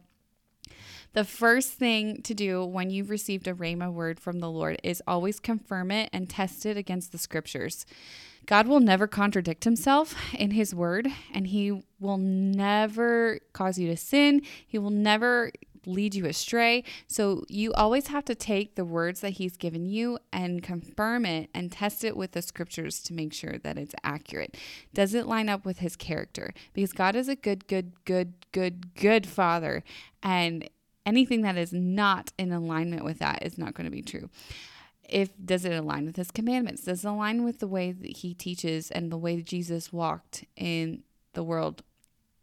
the 1.14 1.24
first 1.24 1.74
thing 1.74 2.24
to 2.24 2.34
do 2.34 2.66
when 2.66 2.90
you've 2.90 3.12
received 3.12 3.48
a 3.48 3.54
Rhema 3.54 3.94
word 3.94 4.20
from 4.20 4.40
the 4.40 4.50
Lord 4.50 4.80
is 4.84 5.04
always 5.06 5.40
confirm 5.40 5.92
it 5.92 6.10
and 6.12 6.28
test 6.28 6.66
it 6.66 6.76
against 6.76 7.12
the 7.12 7.20
scriptures. 7.20 7.86
God 8.46 8.68
will 8.68 8.80
never 8.80 9.08
contradict 9.08 9.64
himself 9.64 10.16
in 10.34 10.52
his 10.52 10.76
word, 10.76 11.08
and 11.34 11.48
he 11.48 11.84
will 12.00 12.18
never 12.18 13.40
cause 13.54 13.78
you 13.78 13.88
to 13.88 13.98
sin. 13.98 14.42
He 14.68 14.78
will 14.78 14.90
never 14.90 15.52
lead 15.86 16.16
you 16.16 16.26
astray. 16.26 16.84
So 17.08 17.44
you 17.50 17.74
always 17.74 18.08
have 18.08 18.26
to 18.26 18.36
take 18.36 18.76
the 18.76 18.86
words 18.86 19.22
that 19.22 19.32
he's 19.32 19.58
given 19.58 19.86
you 19.90 20.18
and 20.32 20.64
confirm 20.64 21.26
it 21.26 21.50
and 21.54 21.72
test 21.72 22.04
it 22.04 22.16
with 22.16 22.32
the 22.32 22.42
scriptures 22.42 23.02
to 23.04 23.14
make 23.14 23.34
sure 23.34 23.58
that 23.60 23.78
it's 23.78 23.96
accurate. 24.04 24.56
Does 24.94 25.14
it 25.14 25.28
line 25.28 25.50
up 25.50 25.66
with 25.66 25.80
his 25.80 25.96
character? 25.96 26.54
Because 26.74 26.94
God 26.94 27.16
is 27.16 27.28
a 27.28 27.36
good, 27.36 27.68
good, 27.68 27.94
good, 28.06 28.34
good, 28.52 28.96
good 28.96 29.28
father. 29.28 29.84
And 30.22 30.70
anything 31.06 31.42
that 31.42 31.58
is 31.58 31.74
not 31.74 32.32
in 32.38 32.52
alignment 32.52 33.04
with 33.04 33.20
that 33.20 33.44
is 33.44 33.58
not 33.58 33.74
going 33.74 33.86
to 33.86 33.92
be 33.92 34.02
true 34.02 34.30
if 35.08 35.30
does 35.44 35.66
it 35.66 35.74
align 35.74 36.06
with 36.06 36.16
his 36.16 36.32
commandments? 36.32 36.84
Does 36.84 37.04
it 37.04 37.08
align 37.08 37.44
with 37.44 37.60
the 37.60 37.68
way 37.68 37.92
that 37.92 38.18
he 38.18 38.34
teaches 38.34 38.92
and 38.92 39.12
the 39.12 39.18
way 39.18 39.42
Jesus 39.42 39.92
walked 39.92 40.46
in 40.56 41.04
the 41.34 41.44
world 41.44 41.84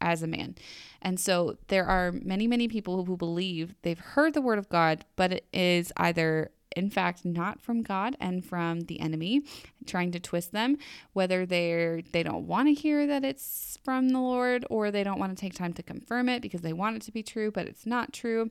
as 0.01 0.23
a 0.23 0.27
man? 0.27 0.55
And 1.03 1.19
so 1.19 1.57
there 1.69 1.87
are 1.87 2.13
many 2.13 2.47
many 2.47 2.69
people 2.69 3.05
who 3.05 3.17
believe 3.17 3.75
they've 3.83 3.99
heard 3.99 4.35
the 4.35 4.43
word 4.43 4.59
of 4.59 4.69
god 4.69 5.05
but 5.17 5.33
it 5.33 5.47
is 5.53 5.93
either 5.97 6.51
in 6.77 6.91
fact 6.91 7.25
not 7.25 7.61
from 7.61 7.83
God 7.83 8.17
and 8.21 8.45
from 8.45 8.83
the 8.83 9.01
enemy 9.01 9.43
trying 9.87 10.13
to 10.13 10.21
twist 10.21 10.53
them 10.53 10.79
whether 11.13 11.45
they're 11.47 12.03
they 12.13 12.23
don't 12.23 12.47
want 12.47 12.69
to 12.69 12.75
hear 12.75 13.07
that 13.07 13.25
it's 13.25 13.79
from 13.85 14.11
the 14.11 14.21
Lord 14.21 14.65
or 14.71 14.91
they 14.91 15.03
don't 15.03 15.19
want 15.19 15.37
to 15.37 15.41
take 15.41 15.55
time 15.55 15.73
to 15.75 15.83
confirm 15.83 16.29
it 16.29 16.43
because 16.43 16.61
they 16.61 16.73
want 16.73 16.97
it 16.97 17.03
to 17.03 17.13
be 17.13 17.23
true 17.23 17.51
but 17.51 17.67
it's 17.67 17.87
not 17.87 18.13
true. 18.13 18.51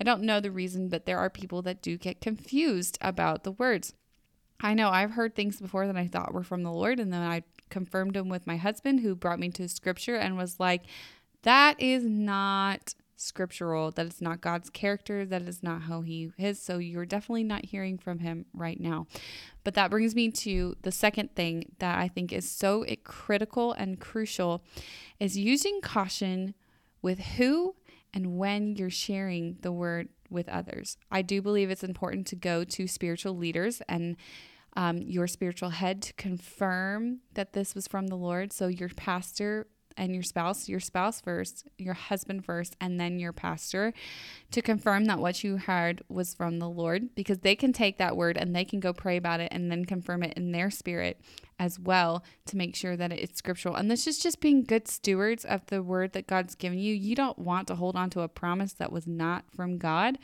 I 0.00 0.04
don't 0.04 0.22
know 0.22 0.40
the 0.40 0.50
reason 0.50 0.88
but 0.88 1.06
there 1.06 1.18
are 1.18 1.30
people 1.30 1.62
that 1.62 1.82
do 1.82 1.96
get 1.96 2.20
confused 2.20 2.98
about 3.00 3.44
the 3.44 3.52
words. 3.52 3.94
I 4.60 4.74
know 4.74 4.90
I've 4.90 5.12
heard 5.12 5.34
things 5.34 5.60
before 5.60 5.86
that 5.86 5.96
I 5.96 6.06
thought 6.06 6.34
were 6.34 6.42
from 6.42 6.62
the 6.62 6.72
Lord 6.72 7.00
and 7.00 7.12
then 7.12 7.22
I 7.22 7.44
confirmed 7.70 8.14
them 8.14 8.28
with 8.28 8.46
my 8.46 8.56
husband 8.56 9.00
who 9.00 9.14
brought 9.14 9.38
me 9.38 9.48
to 9.50 9.68
scripture 9.68 10.16
and 10.16 10.36
was 10.36 10.58
like 10.58 10.82
that 11.42 11.80
is 11.80 12.04
not 12.04 12.94
scriptural, 13.20 13.90
that 13.92 14.06
it's 14.06 14.20
not 14.20 14.40
God's 14.40 14.70
character, 14.70 15.24
that 15.26 15.42
is 15.42 15.62
not 15.62 15.82
how 15.82 16.02
he 16.02 16.32
is. 16.38 16.60
So 16.60 16.78
you're 16.78 17.06
definitely 17.06 17.44
not 17.44 17.66
hearing 17.66 17.98
from 17.98 18.20
him 18.20 18.46
right 18.54 18.80
now. 18.80 19.06
But 19.64 19.74
that 19.74 19.90
brings 19.90 20.14
me 20.14 20.30
to 20.30 20.76
the 20.82 20.92
second 20.92 21.34
thing 21.34 21.72
that 21.78 21.98
I 21.98 22.08
think 22.08 22.32
is 22.32 22.50
so 22.50 22.84
critical 23.04 23.72
and 23.72 24.00
crucial 24.00 24.62
is 25.18 25.36
using 25.36 25.80
caution 25.80 26.54
with 27.02 27.18
who 27.18 27.74
and 28.12 28.38
when 28.38 28.74
you're 28.76 28.90
sharing 28.90 29.58
the 29.60 29.72
word 29.72 30.08
with 30.30 30.48
others. 30.48 30.96
I 31.10 31.22
do 31.22 31.42
believe 31.42 31.70
it's 31.70 31.84
important 31.84 32.26
to 32.28 32.36
go 32.36 32.64
to 32.64 32.86
spiritual 32.86 33.36
leaders 33.36 33.82
and 33.88 34.16
um, 34.76 34.98
your 34.98 35.26
spiritual 35.26 35.70
head 35.70 36.00
to 36.02 36.12
confirm 36.14 37.20
that 37.34 37.52
this 37.52 37.74
was 37.74 37.88
from 37.88 38.06
the 38.06 38.16
Lord. 38.16 38.52
So, 38.52 38.68
your 38.68 38.88
pastor 38.90 39.66
and 39.96 40.14
your 40.14 40.22
spouse, 40.22 40.68
your 40.68 40.80
spouse 40.80 41.20
first, 41.20 41.66
your 41.78 41.94
husband 41.94 42.44
first, 42.44 42.76
and 42.80 42.98
then 42.98 43.18
your 43.18 43.32
pastor 43.32 43.92
to 44.50 44.62
confirm 44.62 45.04
that 45.06 45.18
what 45.18 45.44
you 45.44 45.56
heard 45.56 46.02
was 46.08 46.34
from 46.34 46.58
the 46.58 46.68
Lord 46.68 47.14
because 47.14 47.38
they 47.38 47.54
can 47.54 47.72
take 47.72 47.98
that 47.98 48.16
word 48.16 48.36
and 48.36 48.54
they 48.54 48.64
can 48.64 48.80
go 48.80 48.92
pray 48.92 49.16
about 49.16 49.40
it 49.40 49.48
and 49.52 49.70
then 49.70 49.84
confirm 49.84 50.22
it 50.22 50.34
in 50.36 50.52
their 50.52 50.70
spirit 50.70 51.20
as 51.58 51.78
well 51.78 52.24
to 52.46 52.56
make 52.56 52.74
sure 52.74 52.96
that 52.96 53.12
it's 53.12 53.38
scriptural. 53.38 53.76
And 53.76 53.90
this 53.90 54.06
is 54.06 54.18
just 54.18 54.40
being 54.40 54.64
good 54.64 54.88
stewards 54.88 55.44
of 55.44 55.66
the 55.66 55.82
word 55.82 56.14
that 56.14 56.26
God's 56.26 56.54
given 56.54 56.78
you. 56.78 56.94
You 56.94 57.14
don't 57.14 57.38
want 57.38 57.68
to 57.68 57.74
hold 57.74 57.96
on 57.96 58.08
to 58.10 58.22
a 58.22 58.28
promise 58.28 58.72
that 58.74 58.90
was 58.90 59.06
not 59.06 59.44
from 59.54 59.76
God. 59.76 60.18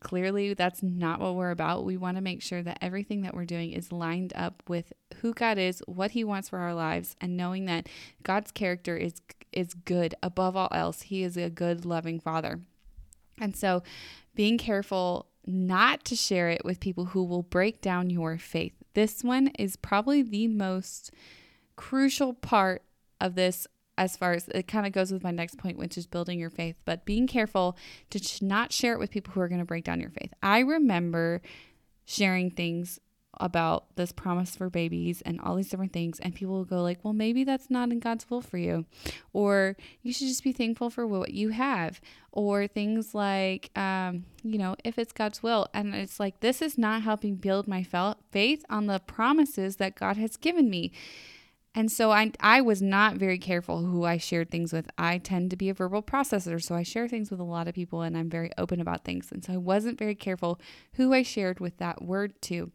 Clearly, 0.00 0.54
that's 0.54 0.82
not 0.82 1.20
what 1.20 1.34
we're 1.34 1.50
about. 1.50 1.84
We 1.84 1.96
want 1.96 2.16
to 2.16 2.22
make 2.22 2.42
sure 2.42 2.62
that 2.62 2.78
everything 2.80 3.22
that 3.22 3.34
we're 3.34 3.44
doing 3.44 3.72
is 3.72 3.92
lined 3.92 4.32
up 4.36 4.62
with 4.68 4.92
who 5.16 5.34
God 5.34 5.58
is, 5.58 5.82
what 5.86 6.12
He 6.12 6.24
wants 6.24 6.48
for 6.48 6.58
our 6.58 6.74
lives, 6.74 7.16
and 7.20 7.36
knowing 7.36 7.64
that 7.66 7.88
God's 8.22 8.50
character 8.52 8.96
is 8.96 9.20
is 9.52 9.74
good. 9.74 10.14
Above 10.22 10.56
all 10.56 10.68
else, 10.72 11.02
He 11.02 11.22
is 11.22 11.36
a 11.36 11.50
good, 11.50 11.84
loving 11.84 12.20
Father. 12.20 12.60
And 13.40 13.56
so, 13.56 13.82
being 14.34 14.58
careful 14.58 15.26
not 15.46 16.04
to 16.04 16.14
share 16.16 16.50
it 16.50 16.64
with 16.64 16.80
people 16.80 17.06
who 17.06 17.24
will 17.24 17.42
break 17.42 17.80
down 17.80 18.10
your 18.10 18.36
faith. 18.38 18.74
This 18.94 19.24
one 19.24 19.48
is 19.58 19.76
probably 19.76 20.22
the 20.22 20.48
most 20.48 21.10
crucial 21.76 22.34
part 22.34 22.82
of 23.20 23.34
this 23.34 23.66
as 23.98 24.16
far 24.16 24.32
as 24.32 24.48
it 24.48 24.68
kind 24.68 24.86
of 24.86 24.92
goes 24.92 25.12
with 25.12 25.22
my 25.22 25.32
next 25.32 25.58
point, 25.58 25.76
which 25.76 25.98
is 25.98 26.06
building 26.06 26.38
your 26.38 26.50
faith, 26.50 26.76
but 26.84 27.04
being 27.04 27.26
careful 27.26 27.76
to 28.10 28.20
not 28.44 28.72
share 28.72 28.94
it 28.94 28.98
with 28.98 29.10
people 29.10 29.32
who 29.32 29.40
are 29.40 29.48
going 29.48 29.60
to 29.60 29.66
break 29.66 29.84
down 29.84 30.00
your 30.00 30.10
faith. 30.10 30.32
I 30.42 30.60
remember 30.60 31.42
sharing 32.06 32.50
things 32.50 33.00
about 33.40 33.94
this 33.96 34.10
promise 34.10 34.56
for 34.56 34.70
babies 34.70 35.22
and 35.22 35.40
all 35.40 35.54
these 35.54 35.68
different 35.68 35.92
things 35.92 36.18
and 36.18 36.34
people 36.34 36.54
will 36.54 36.64
go 36.64 36.82
like 36.82 36.98
well 37.04 37.12
maybe 37.12 37.44
that's 37.44 37.70
not 37.70 37.90
in 37.90 38.00
god's 38.00 38.28
will 38.28 38.40
for 38.40 38.58
you 38.58 38.84
or 39.32 39.76
you 40.02 40.12
should 40.12 40.26
just 40.26 40.42
be 40.42 40.50
thankful 40.50 40.90
for 40.90 41.06
what 41.06 41.32
you 41.32 41.50
have 41.50 42.00
or 42.32 42.66
things 42.66 43.14
like 43.14 43.70
um, 43.78 44.24
you 44.42 44.58
know 44.58 44.74
if 44.82 44.98
it's 44.98 45.12
god's 45.12 45.40
will 45.40 45.68
and 45.72 45.94
it's 45.94 46.18
like 46.18 46.40
this 46.40 46.60
is 46.60 46.76
not 46.76 47.02
helping 47.02 47.36
build 47.36 47.68
my 47.68 47.86
faith 48.32 48.64
on 48.68 48.86
the 48.86 48.98
promises 49.00 49.76
that 49.76 49.94
god 49.94 50.16
has 50.16 50.36
given 50.36 50.68
me 50.68 50.90
and 51.74 51.92
so 51.92 52.10
I, 52.10 52.32
I 52.40 52.60
was 52.60 52.80
not 52.80 53.16
very 53.16 53.38
careful 53.38 53.84
who 53.84 54.04
I 54.04 54.16
shared 54.16 54.50
things 54.50 54.72
with. 54.72 54.88
I 54.96 55.18
tend 55.18 55.50
to 55.50 55.56
be 55.56 55.68
a 55.68 55.74
verbal 55.74 56.02
processor, 56.02 56.62
so 56.62 56.74
I 56.74 56.82
share 56.82 57.08
things 57.08 57.30
with 57.30 57.40
a 57.40 57.44
lot 57.44 57.68
of 57.68 57.74
people 57.74 58.02
and 58.02 58.16
I'm 58.16 58.30
very 58.30 58.50
open 58.58 58.80
about 58.80 59.04
things. 59.04 59.30
And 59.30 59.44
so 59.44 59.52
I 59.52 59.58
wasn't 59.58 59.98
very 59.98 60.14
careful 60.14 60.60
who 60.94 61.12
I 61.12 61.22
shared 61.22 61.60
with 61.60 61.76
that 61.78 62.02
word 62.02 62.40
to. 62.42 62.72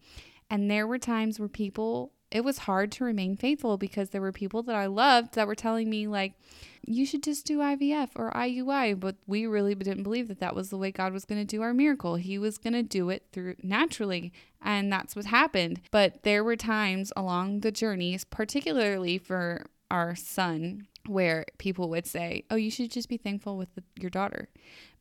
And 0.50 0.70
there 0.70 0.88
were 0.88 1.00
times 1.00 1.40
where 1.40 1.50
people, 1.50 2.12
it 2.34 2.44
was 2.44 2.58
hard 2.58 2.92
to 2.94 3.04
remain 3.04 3.38
faithful 3.38 3.78
because 3.78 4.10
there 4.10 4.20
were 4.20 4.32
people 4.32 4.64
that 4.64 4.76
I 4.76 4.88
loved 4.88 5.36
that 5.36 5.46
were 5.46 5.56
telling 5.56 5.88
me, 5.88 6.08
like, 6.08 6.34
you 6.86 7.06
should 7.06 7.22
just 7.22 7.46
do 7.46 7.60
IVF 7.60 8.10
or 8.16 8.32
IUI. 8.32 9.00
But 9.00 9.18
we 9.28 9.46
really 9.46 9.76
didn't 9.76 10.02
believe 10.02 10.28
that 10.28 10.40
that 10.40 10.56
was 10.56 10.72
the 10.72 10.78
way 10.78 10.92
God 10.92 11.14
was 11.14 11.26
going 11.26 11.40
to 11.40 11.46
do 11.46 11.62
our 11.62 11.76
miracle. 11.76 12.16
He 12.16 12.40
was 12.40 12.58
going 12.58 12.74
to 12.74 12.82
do 12.82 13.10
it 13.10 13.28
through 13.32 13.56
naturally. 13.62 14.34
And 14.62 14.92
that's 14.92 15.16
what 15.16 15.26
happened. 15.26 15.82
But 15.92 16.24
there 16.24 16.44
were 16.44 16.56
times 16.56 17.14
along 17.16 17.60
the 17.60 17.72
journeys, 17.72 18.26
particularly 18.26 19.20
for 19.20 19.68
our 19.92 20.16
son, 20.16 20.88
where 21.06 21.46
people 21.60 21.88
would 21.90 22.08
say, 22.08 22.46
Oh, 22.50 22.56
you 22.56 22.72
should 22.72 22.90
just 22.90 23.10
be 23.10 23.18
thankful 23.18 23.58
with 23.58 23.76
the, 23.76 23.84
your 24.00 24.10
daughter. 24.10 24.50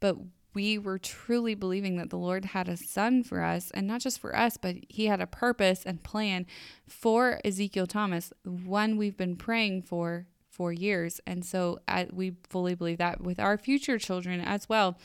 But 0.00 0.18
we 0.54 0.78
were 0.78 0.98
truly 0.98 1.54
believing 1.54 1.96
that 1.96 2.10
the 2.10 2.18
Lord 2.18 2.46
had 2.46 2.68
a 2.68 2.76
son 2.76 3.22
for 3.22 3.42
us, 3.42 3.70
and 3.72 3.86
not 3.86 4.00
just 4.00 4.20
for 4.20 4.36
us, 4.36 4.56
but 4.56 4.76
He 4.88 5.06
had 5.06 5.20
a 5.20 5.26
purpose 5.26 5.84
and 5.84 6.02
plan 6.02 6.46
for 6.86 7.40
Ezekiel 7.44 7.86
Thomas, 7.86 8.32
one 8.44 8.96
we've 8.96 9.16
been 9.16 9.36
praying 9.36 9.82
for 9.82 10.26
for 10.50 10.70
years. 10.70 11.18
And 11.26 11.44
so 11.44 11.80
we 12.12 12.34
fully 12.48 12.74
believe 12.74 12.98
that 12.98 13.22
with 13.22 13.40
our 13.40 13.56
future 13.56 13.98
children 13.98 14.40
as 14.40 14.68
well. 14.68 14.98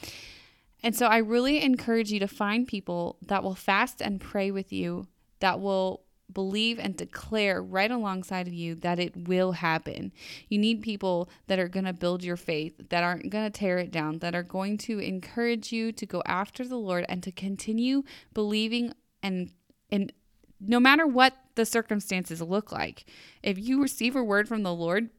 And 0.84 0.96
so 0.96 1.08
I 1.08 1.18
really 1.18 1.64
encourage 1.64 2.12
you 2.12 2.20
to 2.20 2.28
find 2.28 2.68
people 2.68 3.18
that 3.26 3.44
will 3.44 3.56
fast 3.56 4.02
and 4.02 4.20
pray 4.20 4.52
with 4.52 4.74
you, 4.74 5.08
that 5.40 5.60
will 5.62 6.04
believe 6.32 6.78
and 6.80 6.96
declare 6.96 7.62
right 7.62 7.90
alongside 7.90 8.48
of 8.48 8.54
you 8.54 8.76
that 8.76 9.00
it 9.00 9.28
will 9.28 9.54
happen. 9.54 10.12
You 10.50 10.58
need 10.58 10.82
people 10.82 11.30
that 11.48 11.60
are 11.60 11.68
going 11.68 11.86
to 11.86 11.94
build 11.94 12.24
your 12.24 12.38
faith, 12.38 12.90
that 12.90 13.04
aren't 13.04 13.30
going 13.30 13.46
to 13.46 13.60
tear 13.60 13.78
it 13.78 13.92
down, 13.92 14.20
that 14.20 14.36
are 14.36 14.44
going 14.44 14.78
to 14.80 15.00
encourage 15.00 15.72
you 15.72 15.92
to 15.92 16.06
go 16.06 16.22
after 16.26 16.68
the 16.68 16.78
Lord 16.78 17.06
and 17.08 17.24
to 17.24 17.32
continue 17.32 18.04
believing 18.34 18.94
and 19.24 19.52
and 19.90 20.12
no 20.60 20.80
matter 20.80 21.06
what 21.06 21.34
the 21.56 21.66
circumstances 21.66 22.42
look 22.42 22.72
like. 22.72 23.06
If 23.44 23.58
you 23.58 23.82
receive 23.82 24.16
a 24.16 24.24
word 24.24 24.48
from 24.48 24.64
the 24.64 24.74
Lord, 24.74 25.10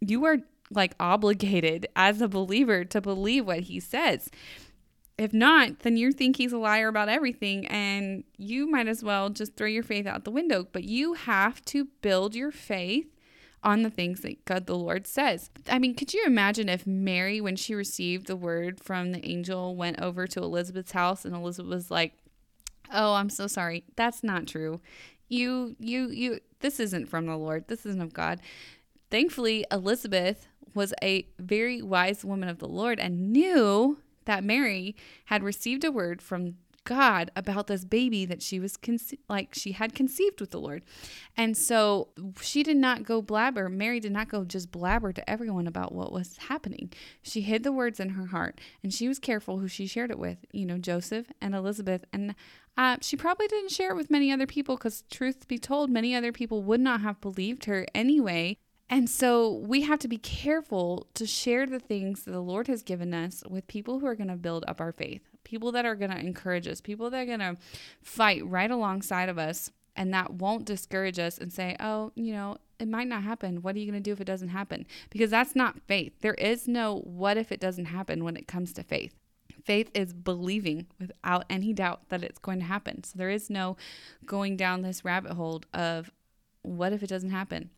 you 0.00 0.24
are 0.24 0.38
like 0.70 0.94
obligated 1.00 1.86
as 1.96 2.20
a 2.20 2.28
believer 2.28 2.84
to 2.84 3.00
believe 3.00 3.46
what 3.46 3.60
he 3.60 3.80
says. 3.80 4.28
If 5.18 5.34
not, 5.34 5.80
then 5.80 5.96
you 5.96 6.12
think 6.12 6.36
he's 6.36 6.52
a 6.52 6.58
liar 6.58 6.86
about 6.86 7.08
everything 7.08 7.66
and 7.66 8.22
you 8.36 8.70
might 8.70 8.86
as 8.86 9.02
well 9.02 9.30
just 9.30 9.56
throw 9.56 9.66
your 9.66 9.82
faith 9.82 10.06
out 10.06 10.24
the 10.24 10.30
window. 10.30 10.68
But 10.70 10.84
you 10.84 11.14
have 11.14 11.64
to 11.66 11.88
build 12.02 12.36
your 12.36 12.52
faith 12.52 13.12
on 13.64 13.82
the 13.82 13.90
things 13.90 14.20
that 14.20 14.44
God 14.44 14.66
the 14.66 14.76
Lord 14.76 15.08
says. 15.08 15.50
I 15.68 15.80
mean, 15.80 15.96
could 15.96 16.14
you 16.14 16.22
imagine 16.24 16.68
if 16.68 16.86
Mary, 16.86 17.40
when 17.40 17.56
she 17.56 17.74
received 17.74 18.28
the 18.28 18.36
word 18.36 18.80
from 18.80 19.10
the 19.10 19.26
angel, 19.26 19.74
went 19.74 20.00
over 20.00 20.28
to 20.28 20.40
Elizabeth's 20.40 20.92
house 20.92 21.24
and 21.24 21.34
Elizabeth 21.34 21.68
was 21.68 21.90
like, 21.90 22.14
Oh, 22.92 23.14
I'm 23.14 23.28
so 23.28 23.46
sorry. 23.48 23.84
That's 23.96 24.22
not 24.22 24.46
true. 24.46 24.80
You, 25.28 25.76
you, 25.78 26.08
you, 26.08 26.40
this 26.60 26.80
isn't 26.80 27.10
from 27.10 27.26
the 27.26 27.36
Lord. 27.36 27.68
This 27.68 27.84
isn't 27.84 28.00
of 28.00 28.14
God. 28.14 28.40
Thankfully, 29.10 29.66
Elizabeth 29.70 30.48
was 30.74 30.94
a 31.02 31.26
very 31.38 31.82
wise 31.82 32.24
woman 32.24 32.48
of 32.48 32.60
the 32.60 32.68
Lord 32.68 32.98
and 32.98 33.32
knew 33.32 33.98
that 34.28 34.44
Mary 34.44 34.94
had 35.24 35.42
received 35.42 35.84
a 35.84 35.90
word 35.90 36.20
from 36.20 36.54
God 36.84 37.30
about 37.34 37.66
this 37.66 37.84
baby 37.84 38.24
that 38.26 38.42
she 38.42 38.60
was 38.60 38.76
conce- 38.76 39.18
like 39.28 39.54
she 39.54 39.72
had 39.72 39.94
conceived 39.94 40.40
with 40.40 40.50
the 40.52 40.60
Lord. 40.60 40.84
And 41.36 41.56
so 41.56 42.08
she 42.40 42.62
did 42.62 42.76
not 42.76 43.04
go 43.04 43.20
blabber. 43.20 43.68
Mary 43.68 44.00
did 44.00 44.12
not 44.12 44.28
go 44.28 44.44
just 44.44 44.70
blabber 44.70 45.12
to 45.12 45.28
everyone 45.28 45.66
about 45.66 45.92
what 45.92 46.12
was 46.12 46.36
happening. 46.48 46.92
She 47.22 47.40
hid 47.40 47.62
the 47.62 47.72
words 47.72 48.00
in 48.00 48.10
her 48.10 48.26
heart 48.26 48.60
and 48.82 48.92
she 48.92 49.08
was 49.08 49.18
careful 49.18 49.58
who 49.58 49.68
she 49.68 49.86
shared 49.86 50.10
it 50.10 50.18
with, 50.18 50.38
you 50.52 50.66
know, 50.66 50.78
Joseph 50.78 51.26
and 51.40 51.54
Elizabeth. 51.54 52.04
And 52.12 52.34
uh, 52.76 52.98
she 53.00 53.16
probably 53.16 53.48
didn't 53.48 53.72
share 53.72 53.90
it 53.90 53.96
with 53.96 54.10
many 54.10 54.30
other 54.30 54.46
people 54.46 54.76
because, 54.76 55.02
truth 55.10 55.48
be 55.48 55.58
told, 55.58 55.90
many 55.90 56.14
other 56.14 56.32
people 56.32 56.62
would 56.62 56.80
not 56.80 57.00
have 57.00 57.20
believed 57.20 57.64
her 57.64 57.86
anyway. 57.94 58.56
And 58.90 59.10
so 59.10 59.52
we 59.52 59.82
have 59.82 59.98
to 60.00 60.08
be 60.08 60.16
careful 60.16 61.06
to 61.14 61.26
share 61.26 61.66
the 61.66 61.78
things 61.78 62.22
that 62.22 62.30
the 62.30 62.40
Lord 62.40 62.68
has 62.68 62.82
given 62.82 63.12
us 63.12 63.42
with 63.48 63.66
people 63.66 63.98
who 63.98 64.06
are 64.06 64.14
going 64.14 64.28
to 64.28 64.36
build 64.36 64.64
up 64.66 64.80
our 64.80 64.92
faith, 64.92 65.20
people 65.44 65.72
that 65.72 65.84
are 65.84 65.94
going 65.94 66.10
to 66.10 66.18
encourage 66.18 66.66
us, 66.66 66.80
people 66.80 67.10
that 67.10 67.20
are 67.20 67.26
going 67.26 67.38
to 67.40 67.56
fight 68.02 68.46
right 68.46 68.70
alongside 68.70 69.28
of 69.28 69.38
us 69.38 69.70
and 69.94 70.14
that 70.14 70.34
won't 70.34 70.64
discourage 70.64 71.18
us 71.18 71.38
and 71.38 71.52
say, 71.52 71.76
oh, 71.80 72.12
you 72.14 72.32
know, 72.32 72.56
it 72.78 72.88
might 72.88 73.08
not 73.08 73.24
happen. 73.24 73.60
What 73.60 73.74
are 73.74 73.78
you 73.78 73.90
going 73.90 74.02
to 74.02 74.08
do 74.08 74.12
if 74.12 74.20
it 74.20 74.26
doesn't 74.26 74.50
happen? 74.50 74.86
Because 75.10 75.30
that's 75.30 75.56
not 75.56 75.80
faith. 75.86 76.12
There 76.20 76.34
is 76.34 76.68
no 76.68 77.00
what 77.00 77.36
if 77.36 77.52
it 77.52 77.60
doesn't 77.60 77.86
happen 77.86 78.24
when 78.24 78.36
it 78.36 78.46
comes 78.46 78.72
to 78.74 78.82
faith. 78.82 79.14
Faith 79.64 79.90
is 79.92 80.14
believing 80.14 80.86
without 80.98 81.44
any 81.50 81.72
doubt 81.72 82.08
that 82.08 82.22
it's 82.22 82.38
going 82.38 82.60
to 82.60 82.64
happen. 82.64 83.02
So 83.04 83.18
there 83.18 83.28
is 83.28 83.50
no 83.50 83.76
going 84.24 84.56
down 84.56 84.82
this 84.82 85.04
rabbit 85.04 85.32
hole 85.32 85.62
of 85.74 86.10
what 86.62 86.92
if 86.92 87.02
it 87.02 87.08
doesn't 87.08 87.30
happen? 87.30 87.70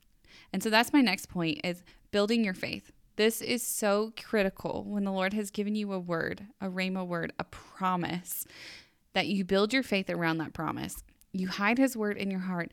And 0.53 0.63
so 0.63 0.71
that's 0.71 0.93
my 0.93 1.01
next 1.01 1.27
point 1.27 1.61
is 1.65 1.83
building 2.11 2.45
your 2.45 2.55
faith. 2.55 2.91
This 3.17 3.43
is 3.43 3.63
so 3.63 4.13
critical 4.21 4.85
when 4.87 5.05
the 5.05 5.13
Lord 5.13 5.35
has 5.35 5.51
given 5.51 5.75
you 5.75 5.93
a 5.93 5.99
word, 5.99 6.47
a 6.61 6.69
rhema 6.69 7.07
word, 7.07 7.33
a 7.39 7.45
promise, 7.45 8.47
that 9.13 9.27
you 9.27 9.45
build 9.45 9.73
your 9.73 9.83
faith 9.83 10.09
around 10.09 10.39
that 10.39 10.55
promise. 10.55 11.03
You 11.33 11.49
hide 11.49 11.79
his 11.79 11.97
word 11.97 12.17
in 12.17 12.31
your 12.31 12.41
heart. 12.41 12.71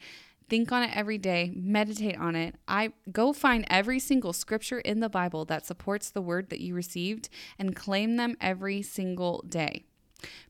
Think 0.49 0.71
on 0.71 0.83
it 0.83 0.95
every 0.95 1.17
day, 1.17 1.51
meditate 1.53 2.17
on 2.17 2.35
it. 2.35 2.55
I 2.67 2.93
go 3.11 3.33
find 3.33 3.65
every 3.69 3.99
single 3.99 4.31
scripture 4.31 4.79
in 4.79 5.01
the 5.01 5.09
Bible 5.09 5.43
that 5.45 5.65
supports 5.65 6.09
the 6.09 6.21
word 6.21 6.49
that 6.49 6.61
you 6.61 6.73
received 6.73 7.27
and 7.59 7.75
claim 7.75 8.15
them 8.15 8.37
every 8.39 8.81
single 8.81 9.43
day. 9.49 9.83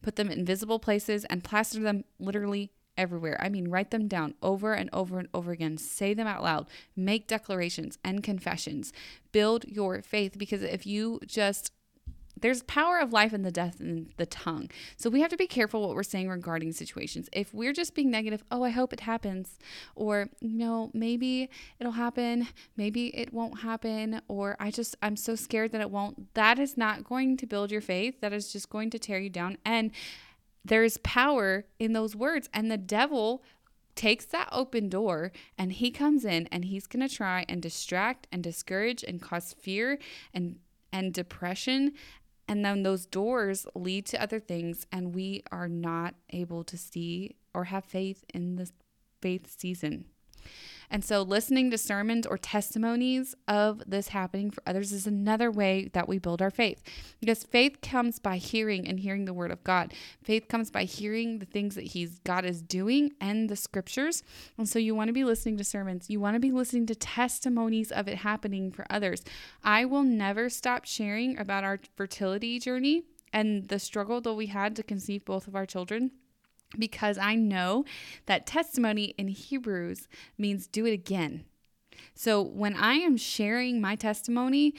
Put 0.03 0.15
them 0.15 0.29
in 0.29 0.45
visible 0.45 0.77
places 0.77 1.25
and 1.25 1.43
plaster 1.43 1.79
them 1.79 2.03
literally 2.19 2.71
everywhere. 2.97 3.37
I 3.39 3.49
mean, 3.49 3.69
write 3.69 3.91
them 3.91 4.07
down 4.07 4.33
over 4.41 4.73
and 4.73 4.89
over 4.91 5.19
and 5.19 5.27
over 5.33 5.51
again. 5.51 5.77
Say 5.77 6.13
them 6.13 6.27
out 6.27 6.43
loud. 6.43 6.67
Make 6.95 7.27
declarations 7.27 7.97
and 8.03 8.23
confessions. 8.23 8.91
Build 9.31 9.65
your 9.67 10.01
faith 10.01 10.37
because 10.37 10.63
if 10.63 10.85
you 10.85 11.19
just 11.25 11.71
there's 12.41 12.63
power 12.63 12.99
of 12.99 13.13
life 13.13 13.33
and 13.33 13.43
the 13.43 13.51
death 13.51 13.79
in 13.79 14.09
the 14.17 14.25
tongue. 14.25 14.69
So 14.95 15.09
we 15.09 15.21
have 15.21 15.31
to 15.31 15.37
be 15.37 15.47
careful 15.47 15.81
what 15.81 15.95
we're 15.95 16.03
saying 16.03 16.29
regarding 16.29 16.71
situations. 16.71 17.29
If 17.31 17.53
we're 17.53 17.73
just 17.73 17.95
being 17.95 18.11
negative, 18.11 18.43
oh, 18.51 18.63
I 18.63 18.69
hope 18.69 18.93
it 18.93 19.01
happens, 19.01 19.57
or 19.95 20.29
no, 20.41 20.91
maybe 20.93 21.49
it'll 21.79 21.93
happen, 21.93 22.47
maybe 22.75 23.07
it 23.15 23.33
won't 23.33 23.61
happen, 23.61 24.21
or 24.27 24.55
I 24.59 24.71
just, 24.71 24.95
I'm 25.01 25.15
so 25.15 25.35
scared 25.35 25.71
that 25.71 25.81
it 25.81 25.91
won't, 25.91 26.33
that 26.35 26.59
is 26.59 26.77
not 26.77 27.03
going 27.03 27.37
to 27.37 27.45
build 27.45 27.71
your 27.71 27.81
faith. 27.81 28.21
That 28.21 28.33
is 28.33 28.51
just 28.51 28.69
going 28.69 28.89
to 28.91 28.99
tear 28.99 29.19
you 29.19 29.29
down. 29.29 29.57
And 29.65 29.91
there 30.67 30.83
is 30.83 30.97
power 31.00 31.65
in 31.79 31.93
those 31.93 32.15
words, 32.15 32.50
and 32.53 32.69
the 32.69 32.77
devil 32.77 33.43
takes 33.95 34.25
that 34.25 34.47
open 34.51 34.89
door 34.89 35.31
and 35.57 35.74
he 35.74 35.89
comes 35.89 36.24
in 36.24 36.47
and 36.51 36.65
he's 36.65 36.86
going 36.86 37.05
to 37.05 37.13
try 37.13 37.43
and 37.50 37.63
distract 37.63 38.27
and 38.31 38.43
discourage 38.43 39.03
and 39.03 39.21
cause 39.21 39.53
fear 39.59 39.97
and 40.33 40.59
and 40.93 41.13
depression. 41.13 41.93
And 42.47 42.63
then 42.63 42.83
those 42.83 43.05
doors 43.05 43.65
lead 43.75 44.05
to 44.07 44.21
other 44.21 44.39
things 44.39 44.86
and 44.91 45.13
we 45.13 45.43
are 45.51 45.67
not 45.67 46.13
able 46.29 46.63
to 46.65 46.77
see 46.77 47.36
or 47.53 47.65
have 47.65 47.83
faith 47.83 48.24
in 48.33 48.55
the 48.55 48.69
faith 49.19 49.59
season 49.59 50.05
And 50.89 51.03
so, 51.03 51.22
listening 51.22 51.70
to 51.72 51.77
sermons 51.77 52.25
or 52.25 52.38
testimonies 52.38 53.36
of 53.48 53.84
this 53.86 54.10
happening 54.10 54.51
for 54.51 54.63
others 54.65 54.94
is 54.94 55.06
another 55.06 55.51
way 55.51 55.89
that 55.91 56.08
we 56.08 56.17
build 56.17 56.41
our 56.41 56.50
faith. 56.50 56.82
Because 57.20 57.44
faith 57.44 57.82
comes 57.82 58.20
by 58.20 58.38
hearing 58.38 58.88
and 58.88 59.00
hearing 59.00 59.25
the 59.25 59.34
word 59.34 59.51
of 59.51 59.63
God. 59.65 59.94
Faith 60.24 60.48
comes 60.48 60.72
by 60.72 60.86
hearing 60.86 61.39
the 61.39 61.46
things 61.46 61.75
that 61.75 61.84
He's 61.84 62.20
God 62.20 62.46
is 62.46 62.62
doing 62.62 63.12
and 63.20 63.50
the 63.50 63.58
scriptures. 63.58 64.24
And 64.58 64.70
so, 64.70 64.79
you 64.79 64.96
want 64.96 65.10
to 65.10 65.13
be 65.13 65.25
listening 65.25 65.58
to 65.58 65.65
sermons. 65.65 66.10
You 66.10 66.22
want 66.22 66.36
to 66.36 66.39
be 66.39 66.51
listening 66.51 66.86
to 66.86 66.96
testimonies 66.96 67.91
of 67.91 68.08
it 68.08 68.20
happening 68.20 68.72
for 68.72 68.86
others. 68.89 69.24
I 69.63 69.84
will 69.84 70.03
never 70.03 70.50
stop 70.50 70.86
sharing 70.86 71.38
about 71.38 71.65
our 71.65 71.79
fertility 71.98 72.60
journey 72.60 73.03
and 73.34 73.67
the 73.67 73.79
struggle 73.79 74.22
that 74.22 74.34
we 74.34 74.48
had 74.48 74.75
to 74.77 74.84
conceive 74.84 75.25
both 75.25 75.48
of 75.48 75.56
our 75.56 75.65
children 75.65 76.12
because 76.77 77.17
I 77.17 77.36
know 77.36 77.86
that 78.25 78.45
testimony 78.45 79.13
in 79.17 79.27
Hebrews 79.29 80.07
means 80.38 80.67
do 80.67 80.86
it 80.86 80.93
again. 80.93 81.45
So 82.13 82.41
when 82.41 82.75
I 82.75 82.95
am 82.95 83.17
sharing 83.17 83.79
my 83.79 83.95
testimony, 83.95 84.74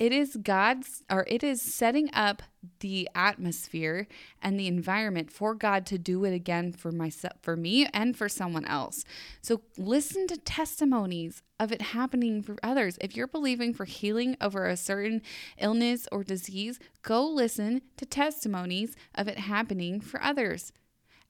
it 0.00 0.12
is 0.12 0.38
God's 0.42 1.02
or 1.10 1.26
it 1.28 1.44
is 1.44 1.60
setting 1.60 2.08
up 2.14 2.42
the 2.80 3.06
atmosphere 3.14 4.06
and 4.42 4.58
the 4.58 4.66
environment 4.66 5.30
for 5.30 5.54
God 5.54 5.84
to 5.86 5.98
do 5.98 6.24
it 6.24 6.32
again 6.32 6.72
for 6.72 6.90
myself 6.90 7.34
for 7.42 7.54
me 7.54 7.86
and 7.92 8.16
for 8.16 8.26
someone 8.26 8.64
else. 8.64 9.04
So 9.42 9.60
listen 9.76 10.26
to 10.28 10.38
testimonies 10.38 11.42
of 11.58 11.70
it 11.70 11.82
happening 11.82 12.42
for 12.42 12.56
others. 12.62 12.96
If 13.02 13.14
you're 13.14 13.26
believing 13.26 13.74
for 13.74 13.84
healing 13.84 14.38
over 14.40 14.66
a 14.66 14.76
certain 14.76 15.20
illness 15.58 16.08
or 16.10 16.24
disease, 16.24 16.78
go 17.02 17.26
listen 17.28 17.82
to 17.98 18.06
testimonies 18.06 18.96
of 19.14 19.28
it 19.28 19.38
happening 19.38 20.00
for 20.00 20.22
others 20.22 20.72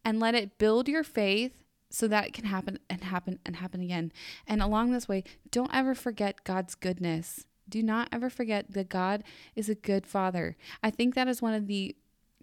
and 0.04 0.20
let 0.20 0.34
it 0.34 0.58
build 0.58 0.88
your 0.88 1.04
faith 1.04 1.52
so 1.90 2.06
that 2.08 2.26
it 2.26 2.32
can 2.32 2.44
happen 2.44 2.78
and 2.88 3.04
happen 3.04 3.38
and 3.44 3.56
happen 3.56 3.80
again. 3.80 4.12
And 4.46 4.62
along 4.62 4.92
this 4.92 5.08
way, 5.08 5.24
don't 5.50 5.74
ever 5.74 5.94
forget 5.94 6.44
God's 6.44 6.74
goodness. 6.74 7.46
Do 7.68 7.82
not 7.82 8.08
ever 8.12 8.30
forget 8.30 8.72
that 8.72 8.88
God 8.88 9.22
is 9.54 9.68
a 9.68 9.74
good 9.74 10.06
father. 10.06 10.56
I 10.82 10.90
think 10.90 11.14
that 11.14 11.28
is 11.28 11.42
one 11.42 11.54
of 11.54 11.66
the 11.66 11.96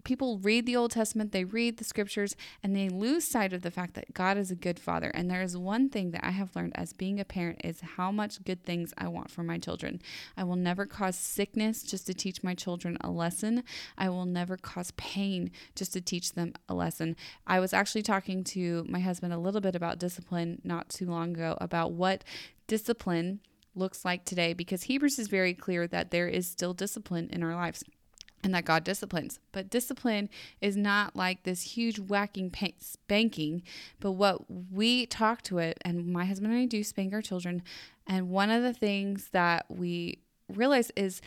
people 0.08 0.38
read 0.38 0.64
the 0.64 0.74
Old 0.74 0.90
Testament, 0.90 1.32
they 1.32 1.44
read 1.44 1.76
the 1.76 1.84
scriptures, 1.84 2.34
and 2.62 2.74
they 2.74 2.88
lose 2.88 3.26
sight 3.26 3.52
of 3.52 3.60
the 3.60 3.70
fact 3.70 3.92
that 3.92 4.14
God 4.14 4.38
is 4.38 4.50
a 4.50 4.54
good 4.54 4.80
father. 4.80 5.10
And 5.10 5.30
there 5.30 5.42
is 5.42 5.54
one 5.54 5.90
thing 5.90 6.12
that 6.12 6.24
I 6.24 6.30
have 6.30 6.56
learned 6.56 6.72
as 6.76 6.94
being 6.94 7.20
a 7.20 7.26
parent 7.26 7.60
is 7.62 7.82
how 7.82 8.10
much 8.10 8.42
good 8.42 8.64
things 8.64 8.94
I 8.96 9.06
want 9.08 9.30
for 9.30 9.42
my 9.42 9.58
children. 9.58 10.00
I 10.34 10.44
will 10.44 10.56
never 10.56 10.86
cause 10.86 11.18
sickness 11.18 11.82
just 11.82 12.06
to 12.06 12.14
teach 12.14 12.42
my 12.42 12.54
children 12.54 12.96
a 13.02 13.10
lesson. 13.10 13.64
I 13.98 14.08
will 14.08 14.24
never 14.24 14.56
cause 14.56 14.92
pain 14.92 15.50
just 15.76 15.92
to 15.92 16.00
teach 16.00 16.32
them 16.32 16.54
a 16.70 16.74
lesson. 16.74 17.14
I 17.46 17.60
was 17.60 17.74
actually 17.74 18.02
talking 18.02 18.44
to 18.44 18.86
my 18.88 19.00
husband 19.00 19.34
a 19.34 19.38
little 19.38 19.60
bit 19.60 19.76
about 19.76 19.98
discipline 19.98 20.62
not 20.64 20.88
too 20.88 21.04
long 21.04 21.34
ago 21.34 21.58
about 21.60 21.92
what 21.92 22.24
discipline 22.66 23.40
looks 23.74 24.06
like 24.06 24.24
today 24.24 24.54
because 24.54 24.84
Hebrews 24.84 25.18
is 25.18 25.28
very 25.28 25.52
clear 25.52 25.86
that 25.86 26.10
there 26.10 26.28
is 26.28 26.48
still 26.48 26.72
discipline 26.72 27.28
in 27.30 27.42
our 27.42 27.54
lives 27.54 27.84
and 28.42 28.54
that 28.54 28.64
God 28.64 28.84
disciplines. 28.84 29.40
But 29.52 29.70
discipline 29.70 30.28
is 30.60 30.76
not 30.76 31.16
like 31.16 31.42
this 31.42 31.62
huge 31.62 31.98
whacking 31.98 32.52
spanking, 32.78 33.62
but 34.00 34.12
what 34.12 34.42
we 34.72 35.06
talk 35.06 35.42
to 35.42 35.58
it, 35.58 35.78
and 35.82 36.06
my 36.06 36.24
husband 36.24 36.52
and 36.52 36.62
I 36.62 36.66
do 36.66 36.84
spank 36.84 37.12
our 37.12 37.22
children. 37.22 37.62
And 38.06 38.30
one 38.30 38.50
of 38.50 38.62
the 38.62 38.72
things 38.72 39.28
that 39.32 39.66
we 39.68 40.20
realize 40.48 40.90
is 40.96 41.20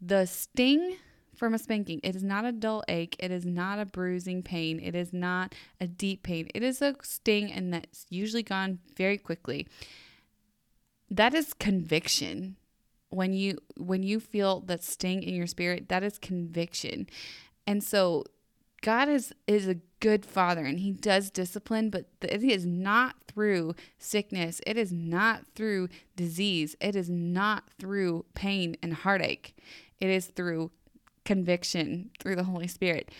the 0.00 0.26
sting 0.26 0.96
from 1.36 1.54
a 1.54 1.58
spanking. 1.58 2.00
It 2.02 2.16
is 2.16 2.24
not 2.24 2.44
a 2.44 2.52
dull 2.52 2.82
ache. 2.88 3.16
It 3.18 3.30
is 3.30 3.46
not 3.46 3.78
a 3.78 3.86
bruising 3.86 4.42
pain. 4.42 4.80
It 4.80 4.94
is 4.94 5.12
not 5.12 5.54
a 5.80 5.86
deep 5.86 6.24
pain. 6.24 6.48
It 6.54 6.62
is 6.62 6.82
a 6.82 6.96
sting, 7.02 7.52
and 7.52 7.72
that's 7.72 8.06
usually 8.10 8.42
gone 8.42 8.80
very 8.96 9.18
quickly. 9.18 9.68
That 11.10 11.34
is 11.34 11.54
conviction 11.54 12.56
when 13.10 13.32
you 13.32 13.58
when 13.76 14.02
you 14.02 14.20
feel 14.20 14.60
that 14.60 14.82
sting 14.82 15.22
in 15.22 15.34
your 15.34 15.46
spirit 15.46 15.88
that 15.88 16.02
is 16.02 16.18
conviction. 16.18 17.08
And 17.66 17.82
so 17.82 18.24
god 18.82 19.08
is 19.08 19.32
is 19.46 19.66
a 19.66 19.76
good 20.00 20.24
father 20.24 20.64
and 20.64 20.78
he 20.78 20.92
does 20.92 21.30
discipline 21.30 21.90
but 21.90 22.06
it 22.22 22.44
is 22.44 22.64
not 22.64 23.16
through 23.26 23.74
sickness. 23.98 24.60
It 24.66 24.76
is 24.76 24.92
not 24.92 25.44
through 25.54 25.88
disease. 26.16 26.76
It 26.80 26.96
is 26.96 27.08
not 27.08 27.64
through 27.78 28.24
pain 28.34 28.76
and 28.82 28.94
heartache. 28.94 29.56
It 30.00 30.08
is 30.08 30.26
through 30.26 30.70
conviction 31.24 32.10
through 32.18 32.36
the 32.36 32.44
holy 32.44 32.68
spirit. 32.68 33.10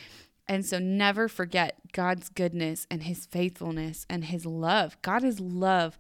And 0.49 0.65
so 0.65 0.79
never 0.79 1.29
forget 1.29 1.77
god's 1.93 2.31
goodness 2.31 2.87
and 2.91 3.03
his 3.03 3.27
faithfulness 3.27 4.07
and 4.09 4.25
his 4.25 4.47
love. 4.47 4.97
God 5.03 5.23
is 5.23 5.41
love 5.41 5.99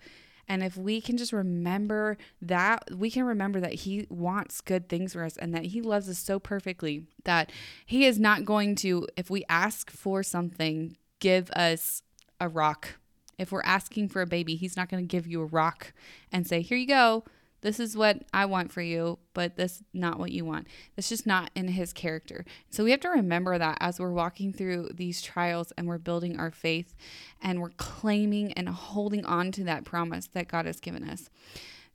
and 0.48 0.62
if 0.62 0.76
we 0.76 1.00
can 1.00 1.16
just 1.16 1.32
remember 1.32 2.16
that, 2.40 2.88
we 2.96 3.10
can 3.10 3.24
remember 3.24 3.60
that 3.60 3.74
He 3.74 4.06
wants 4.08 4.60
good 4.60 4.88
things 4.88 5.12
for 5.12 5.24
us 5.24 5.36
and 5.36 5.54
that 5.54 5.66
He 5.66 5.82
loves 5.82 6.08
us 6.08 6.18
so 6.18 6.38
perfectly 6.38 7.04
that 7.24 7.52
He 7.84 8.06
is 8.06 8.18
not 8.18 8.44
going 8.44 8.74
to, 8.76 9.06
if 9.16 9.30
we 9.30 9.44
ask 9.48 9.90
for 9.90 10.22
something, 10.22 10.96
give 11.20 11.50
us 11.50 12.02
a 12.40 12.48
rock. 12.48 12.98
If 13.38 13.52
we're 13.52 13.62
asking 13.62 14.08
for 14.08 14.22
a 14.22 14.26
baby, 14.26 14.56
He's 14.56 14.76
not 14.76 14.88
going 14.88 15.02
to 15.02 15.08
give 15.08 15.26
you 15.26 15.42
a 15.42 15.46
rock 15.46 15.92
and 16.32 16.46
say, 16.46 16.62
Here 16.62 16.78
you 16.78 16.86
go 16.86 17.24
this 17.60 17.80
is 17.80 17.96
what 17.96 18.22
I 18.32 18.46
want 18.46 18.72
for 18.72 18.82
you, 18.82 19.18
but 19.34 19.56
this 19.56 19.76
is 19.76 19.82
not 19.92 20.18
what 20.18 20.30
you 20.30 20.44
want. 20.44 20.68
That's 20.94 21.08
just 21.08 21.26
not 21.26 21.50
in 21.54 21.68
his 21.68 21.92
character. 21.92 22.44
So 22.70 22.84
we 22.84 22.92
have 22.92 23.00
to 23.00 23.08
remember 23.08 23.58
that 23.58 23.78
as 23.80 23.98
we're 23.98 24.12
walking 24.12 24.52
through 24.52 24.90
these 24.94 25.20
trials 25.20 25.72
and 25.76 25.86
we're 25.86 25.98
building 25.98 26.38
our 26.38 26.50
faith 26.50 26.94
and 27.42 27.60
we're 27.60 27.70
claiming 27.70 28.52
and 28.52 28.68
holding 28.68 29.24
on 29.24 29.50
to 29.52 29.64
that 29.64 29.84
promise 29.84 30.28
that 30.28 30.48
God 30.48 30.66
has 30.66 30.80
given 30.80 31.08
us. 31.08 31.30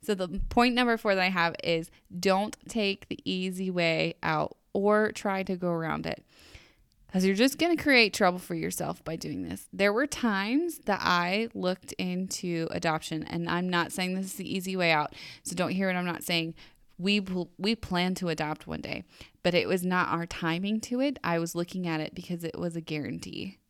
So 0.02 0.14
the 0.14 0.40
point 0.50 0.74
number 0.74 0.98
4 0.98 1.14
that 1.14 1.24
I 1.24 1.30
have 1.30 1.56
is 1.64 1.90
don't 2.18 2.56
take 2.68 3.08
the 3.08 3.18
easy 3.24 3.70
way 3.70 4.14
out 4.22 4.56
or 4.74 5.12
try 5.12 5.42
to 5.44 5.56
go 5.56 5.70
around 5.70 6.04
it 6.06 6.24
because 7.14 7.24
you're 7.24 7.36
just 7.36 7.58
going 7.58 7.76
to 7.76 7.80
create 7.80 8.12
trouble 8.12 8.40
for 8.40 8.56
yourself 8.56 9.04
by 9.04 9.14
doing 9.14 9.48
this. 9.48 9.68
There 9.72 9.92
were 9.92 10.04
times 10.04 10.78
that 10.86 10.98
I 11.00 11.48
looked 11.54 11.92
into 11.92 12.66
adoption, 12.72 13.22
and 13.22 13.48
I'm 13.48 13.68
not 13.68 13.92
saying 13.92 14.16
this 14.16 14.26
is 14.26 14.34
the 14.34 14.52
easy 14.52 14.74
way 14.74 14.90
out. 14.90 15.14
So 15.44 15.54
don't 15.54 15.70
hear 15.70 15.86
what 15.86 15.94
I'm 15.94 16.04
not 16.04 16.24
saying. 16.24 16.54
We 16.98 17.20
we 17.56 17.76
plan 17.76 18.16
to 18.16 18.30
adopt 18.30 18.66
one 18.66 18.80
day, 18.80 19.04
but 19.44 19.54
it 19.54 19.68
was 19.68 19.84
not 19.84 20.08
our 20.08 20.26
timing 20.26 20.80
to 20.82 21.00
it. 21.00 21.20
I 21.22 21.38
was 21.38 21.54
looking 21.54 21.86
at 21.86 22.00
it 22.00 22.16
because 22.16 22.42
it 22.42 22.58
was 22.58 22.74
a 22.74 22.80
guarantee. 22.80 23.60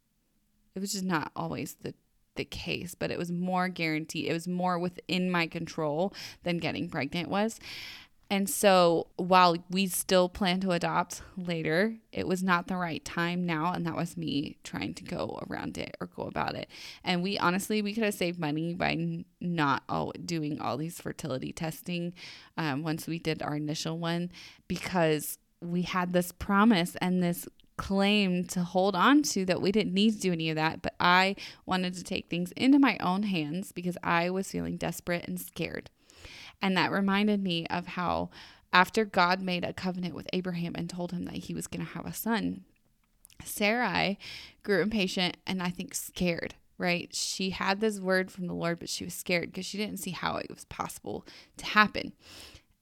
It 0.75 0.79
was 0.79 0.93
just 0.93 1.05
not 1.05 1.31
always 1.37 1.75
the 1.83 1.93
the 2.37 2.47
case, 2.47 2.95
but 2.95 3.11
it 3.11 3.19
was 3.19 3.31
more 3.31 3.69
guarantee. 3.69 4.27
It 4.27 4.33
was 4.33 4.49
more 4.49 4.79
within 4.79 5.31
my 5.31 5.47
control 5.49 6.15
than 6.45 6.59
getting 6.59 6.89
pregnant 6.89 7.29
was. 7.29 7.61
And 8.35 8.51
so 8.51 9.07
while 9.15 9.57
we 9.71 9.87
still 9.87 10.29
plan 10.29 10.59
to 10.63 10.73
adopt 10.73 11.23
later, 11.37 11.99
it 12.11 12.27
was 12.27 12.43
not 12.43 12.67
the 12.67 12.75
right 12.75 13.05
time 13.05 13.47
now. 13.47 13.73
And 13.73 13.87
that 13.87 13.95
was 13.95 14.17
me 14.17 14.59
trying 14.65 14.95
to 14.95 15.05
go 15.05 15.41
around 15.49 15.79
it 15.79 15.97
or 16.01 16.09
go 16.09 16.25
about 16.25 16.57
it. 16.57 16.69
And 17.05 17.23
we 17.23 17.39
honestly, 17.39 17.81
we 17.81 17.95
could 17.95 18.03
have 18.03 18.13
saved 18.13 18.41
money 18.41 18.75
by 18.75 19.25
not 19.41 19.85
all 19.89 20.13
doing 20.25 20.61
all 20.61 20.77
these 20.77 21.01
fertility 21.01 21.53
testing 21.53 22.13
um, 22.57 22.83
once 22.83 23.07
we 23.07 23.21
did 23.21 23.41
our 23.41 23.55
initial 23.55 24.01
one 24.01 24.33
because 24.67 25.39
we 25.61 25.83
had 25.83 26.13
this 26.13 26.33
promise 26.33 26.97
and 27.01 27.23
this 27.23 27.47
claim 27.77 28.43
to 28.47 28.65
hold 28.65 28.97
on 28.97 29.23
to 29.23 29.45
that 29.45 29.63
we 29.63 29.71
didn't 29.71 29.95
need 29.95 30.15
to 30.15 30.19
do 30.19 30.33
any 30.33 30.51
of 30.51 30.57
that. 30.57 30.83
But 30.83 30.97
I 30.99 31.37
wanted 31.67 31.95
to 31.95 32.03
take 32.03 32.29
things 32.31 32.51
into 32.57 32.81
my 32.81 32.99
own 32.99 33.23
hands 33.23 33.71
because 33.71 33.97
I 34.03 34.31
was 34.31 34.51
feeling 34.51 34.77
desperate 34.77 35.29
and 35.29 35.41
scared. 35.41 35.89
And 36.61 36.77
that 36.77 36.93
reminded 36.93 37.43
me 37.43 37.67
of 37.67 37.89
how, 37.89 38.31
after 38.73 39.05
God 39.05 39.41
made 39.41 39.65
a 39.65 39.73
covenant 39.73 40.15
with 40.15 40.29
Abraham 40.33 40.75
and 40.77 40.89
told 40.89 41.13
him 41.13 41.25
that 41.27 41.35
he 41.35 41.55
was 41.55 41.67
going 41.67 41.85
to 41.85 41.93
have 41.93 42.07
a 42.07 42.13
son, 42.13 42.65
Sarai 43.45 44.19
grew 44.63 44.83
impatient 44.83 45.37
and 45.47 45.63
I 45.63 45.71
think 45.71 45.95
scared, 45.95 46.55
right? 46.79 47.15
She 47.15 47.51
had 47.51 47.81
this 47.81 48.01
word 48.01 48.31
from 48.31 48.47
the 48.47 48.55
Lord, 48.55 48.79
but 48.79 48.89
she 48.89 49.05
was 49.05 49.15
scared 49.15 49.53
because 49.53 49.67
she 49.67 49.79
didn't 49.79 49.99
see 49.99 50.13
how 50.13 50.37
it 50.37 50.51
was 50.51 50.65
possible 50.67 51.27
to 51.59 51.67
happen. 51.67 52.13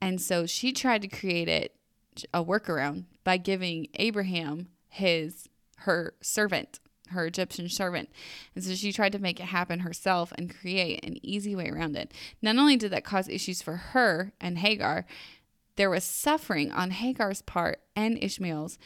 And 0.01 0.21
so 0.21 0.47
she 0.47 0.73
tried 0.73 1.03
to 1.03 1.09
create 1.09 1.49
it 1.49 1.75
a 2.35 2.45
workaround 2.45 3.05
by 3.25 3.37
giving 3.37 3.89
Abraham 3.95 4.69
his 4.89 5.49
her 5.79 6.15
servant 6.21 6.79
her 7.13 7.27
Egyptian 7.27 7.69
servant. 7.69 8.11
And 8.55 8.63
so 8.63 8.75
she 8.75 8.93
tried 8.93 9.13
to 9.13 9.19
make 9.19 9.41
it 9.41 9.47
happen 9.47 9.81
herself 9.81 10.33
and 10.37 10.55
create 10.55 11.05
an 11.05 11.17
easy 11.25 11.57
way 11.57 11.71
around 11.71 11.97
it. 11.97 12.13
Not 12.43 12.57
only 12.57 12.77
did 12.77 12.93
that 12.93 13.05
cause 13.05 13.29
issues 13.29 13.63
for 13.63 13.77
her 13.77 14.33
and 14.41 14.59
Hagar, 14.59 15.07
there 15.77 15.91
was 15.91 16.05
suffering 16.05 16.71
on 16.71 16.91
Hagar's 16.91 17.43
part 17.43 17.81
and 17.97 18.23
Ishmael's. 18.23 18.79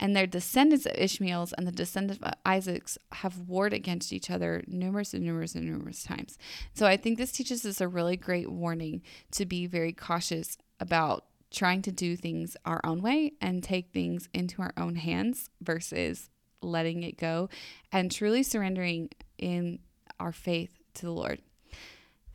And 0.00 0.16
their 0.16 0.26
descendants 0.26 0.86
of 0.86 0.92
Ishmael's 0.96 1.52
and 1.52 1.66
the 1.66 1.72
descendants 1.72 2.22
of 2.22 2.32
Isaac's 2.44 2.98
have 3.12 3.38
warred 3.38 3.72
against 3.72 4.12
each 4.12 4.28
other 4.28 4.64
numerous 4.66 5.14
and 5.14 5.24
numerous 5.24 5.54
and 5.54 5.70
numerous 5.70 6.02
times. 6.02 6.36
So 6.72 6.86
I 6.86 6.96
think 6.96 7.16
this 7.16 7.30
teaches 7.30 7.64
us 7.64 7.80
a 7.80 7.86
really 7.86 8.16
great 8.16 8.50
warning 8.50 9.02
to 9.32 9.46
be 9.46 9.66
very 9.66 9.92
cautious 9.92 10.58
about 10.80 11.26
trying 11.52 11.82
to 11.82 11.92
do 11.92 12.16
things 12.16 12.56
our 12.64 12.80
own 12.84 13.00
way 13.00 13.34
and 13.40 13.62
take 13.62 13.92
things 13.92 14.28
into 14.34 14.60
our 14.60 14.72
own 14.76 14.96
hands 14.96 15.48
versus 15.60 16.28
letting 16.64 17.02
it 17.02 17.16
go, 17.16 17.48
and 17.92 18.10
truly 18.10 18.42
surrendering 18.42 19.10
in 19.38 19.78
our 20.18 20.32
faith 20.32 20.78
to 20.94 21.06
the 21.06 21.12
Lord. 21.12 21.40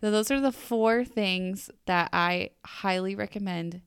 So, 0.02 0.12
those 0.12 0.32
are 0.32 0.40
the 0.40 0.52
four 0.52 1.04
things 1.04 1.70
that 1.86 2.10
I 2.14 2.52
highly 2.66 3.16
recommend 3.16 3.82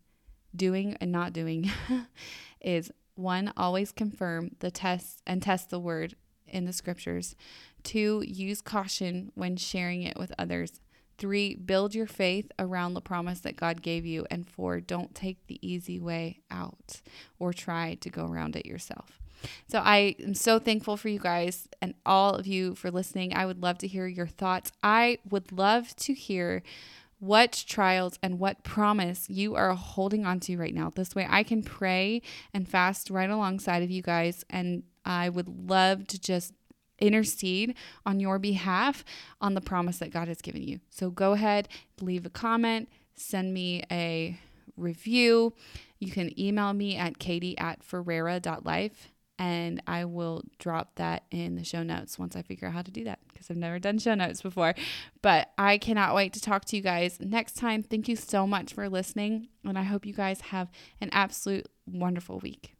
doing 0.54 0.96
and 1.00 1.10
not 1.10 1.32
doing 1.32 1.70
is 2.60 2.90
one, 3.14 3.52
always 3.56 3.92
confirm 3.92 4.50
the 4.60 4.70
test 4.70 5.22
and 5.26 5.42
test 5.42 5.70
the 5.70 5.80
word 5.80 6.14
in 6.46 6.64
the 6.64 6.72
scriptures. 6.72 7.34
Two, 7.82 8.22
use 8.26 8.60
caution 8.60 9.32
when 9.34 9.56
sharing 9.56 10.02
it 10.02 10.18
with 10.18 10.32
others. 10.38 10.80
Three, 11.18 11.54
build 11.54 11.94
your 11.94 12.06
faith 12.06 12.50
around 12.58 12.94
the 12.94 13.00
promise 13.00 13.40
that 13.40 13.56
God 13.56 13.82
gave 13.82 14.04
you. 14.04 14.26
And 14.30 14.48
four, 14.48 14.80
don't 14.80 15.14
take 15.14 15.46
the 15.46 15.58
easy 15.66 16.00
way 16.00 16.40
out 16.50 17.00
or 17.38 17.52
try 17.52 17.94
to 17.94 18.10
go 18.10 18.26
around 18.26 18.56
it 18.56 18.66
yourself. 18.66 19.21
So 19.66 19.78
I 19.78 20.16
am 20.22 20.34
so 20.34 20.58
thankful 20.58 20.96
for 20.96 21.08
you 21.08 21.18
guys 21.18 21.68
and 21.80 21.94
all 22.04 22.34
of 22.34 22.46
you 22.46 22.74
for 22.74 22.90
listening. 22.90 23.34
I 23.34 23.46
would 23.46 23.62
love 23.62 23.78
to 23.78 23.88
hear 23.88 24.06
your 24.06 24.26
thoughts. 24.26 24.72
I 24.82 25.18
would 25.28 25.52
love 25.52 25.94
to 25.96 26.14
hear 26.14 26.62
what 27.18 27.64
trials 27.68 28.18
and 28.20 28.40
what 28.40 28.64
promise 28.64 29.30
you 29.30 29.54
are 29.54 29.74
holding 29.74 30.26
on 30.26 30.40
to 30.40 30.56
right 30.56 30.74
now. 30.74 30.90
This 30.90 31.14
way 31.14 31.24
I 31.30 31.44
can 31.44 31.62
pray 31.62 32.20
and 32.52 32.68
fast 32.68 33.10
right 33.10 33.30
alongside 33.30 33.84
of 33.84 33.92
you 33.92 34.02
guys. 34.02 34.44
And 34.50 34.82
I 35.04 35.28
would 35.28 35.68
love 35.68 36.08
to 36.08 36.20
just 36.20 36.52
intercede 36.98 37.76
on 38.04 38.18
your 38.18 38.40
behalf 38.40 39.04
on 39.40 39.54
the 39.54 39.60
promise 39.60 39.98
that 39.98 40.10
God 40.10 40.26
has 40.26 40.42
given 40.42 40.62
you. 40.62 40.80
So 40.90 41.10
go 41.10 41.32
ahead, 41.32 41.68
leave 42.00 42.26
a 42.26 42.30
comment, 42.30 42.88
send 43.14 43.54
me 43.54 43.84
a 43.90 44.38
review. 44.76 45.52
You 46.00 46.10
can 46.10 46.38
email 46.38 46.72
me 46.72 46.96
at 46.96 47.20
katie 47.20 47.56
at 47.56 47.84
ferreira.life 47.84 49.11
and 49.38 49.82
I 49.86 50.04
will 50.04 50.42
drop 50.58 50.96
that 50.96 51.24
in 51.30 51.56
the 51.56 51.64
show 51.64 51.82
notes 51.82 52.18
once 52.18 52.36
I 52.36 52.42
figure 52.42 52.68
out 52.68 52.74
how 52.74 52.82
to 52.82 52.90
do 52.90 53.04
that 53.04 53.18
because 53.32 53.50
I've 53.50 53.56
never 53.56 53.78
done 53.78 53.98
show 53.98 54.14
notes 54.14 54.42
before. 54.42 54.74
But 55.20 55.50
I 55.58 55.78
cannot 55.78 56.14
wait 56.14 56.32
to 56.34 56.40
talk 56.40 56.64
to 56.66 56.76
you 56.76 56.82
guys 56.82 57.18
next 57.20 57.56
time. 57.56 57.82
Thank 57.82 58.08
you 58.08 58.16
so 58.16 58.46
much 58.46 58.72
for 58.72 58.88
listening, 58.88 59.48
and 59.64 59.78
I 59.78 59.82
hope 59.82 60.06
you 60.06 60.14
guys 60.14 60.40
have 60.42 60.70
an 61.00 61.08
absolute 61.12 61.66
wonderful 61.86 62.38
week. 62.38 62.74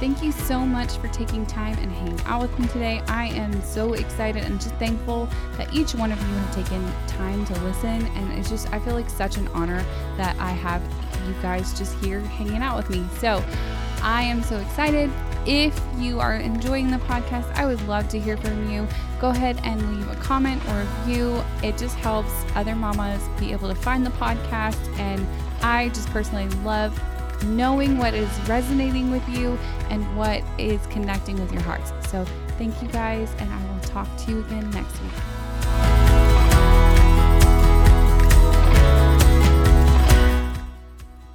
Thank 0.00 0.22
you 0.22 0.30
so 0.30 0.60
much 0.60 0.92
for 0.98 1.08
taking 1.08 1.44
time 1.44 1.76
and 1.78 1.90
hanging 1.90 2.20
out 2.20 2.40
with 2.40 2.56
me 2.56 2.68
today. 2.68 3.02
I 3.08 3.26
am 3.30 3.60
so 3.62 3.94
excited 3.94 4.44
and 4.44 4.60
just 4.60 4.76
thankful 4.76 5.28
that 5.56 5.74
each 5.74 5.92
one 5.92 6.12
of 6.12 6.20
you 6.20 6.34
have 6.34 6.54
taken 6.54 6.88
time 7.08 7.44
to 7.46 7.60
listen. 7.64 8.06
And 8.06 8.32
it's 8.38 8.48
just, 8.48 8.72
I 8.72 8.78
feel 8.78 8.94
like 8.94 9.10
such 9.10 9.38
an 9.38 9.48
honor 9.48 9.84
that 10.16 10.36
I 10.38 10.50
have 10.50 10.82
you 11.26 11.34
guys 11.42 11.76
just 11.76 11.94
here 11.96 12.20
hanging 12.20 12.62
out 12.62 12.76
with 12.76 12.90
me. 12.90 13.04
So 13.18 13.44
I 14.00 14.22
am 14.22 14.40
so 14.44 14.58
excited. 14.58 15.10
If 15.48 15.80
you 15.96 16.20
are 16.20 16.34
enjoying 16.34 16.90
the 16.90 16.98
podcast, 16.98 17.50
I 17.54 17.64
would 17.64 17.80
love 17.88 18.06
to 18.10 18.20
hear 18.20 18.36
from 18.36 18.70
you. 18.70 18.86
Go 19.18 19.30
ahead 19.30 19.58
and 19.64 19.96
leave 19.96 20.10
a 20.10 20.16
comment 20.16 20.62
or 20.68 20.80
review. 20.80 21.42
It 21.62 21.78
just 21.78 21.96
helps 21.96 22.30
other 22.54 22.76
mamas 22.76 23.22
be 23.40 23.52
able 23.52 23.70
to 23.70 23.74
find 23.74 24.04
the 24.04 24.10
podcast. 24.10 24.76
And 24.98 25.26
I 25.62 25.88
just 25.88 26.10
personally 26.10 26.50
love 26.62 27.00
knowing 27.44 27.96
what 27.96 28.12
is 28.12 28.28
resonating 28.46 29.10
with 29.10 29.26
you 29.26 29.58
and 29.88 30.04
what 30.18 30.42
is 30.58 30.86
connecting 30.88 31.40
with 31.40 31.50
your 31.50 31.62
hearts. 31.62 31.92
So, 32.10 32.26
thank 32.58 32.82
you 32.82 32.88
guys, 32.88 33.34
and 33.38 33.50
I 33.50 33.72
will 33.72 33.80
talk 33.80 34.06
to 34.18 34.30
you 34.30 34.40
again 34.40 34.70
next 34.72 35.00
week. 35.00 35.12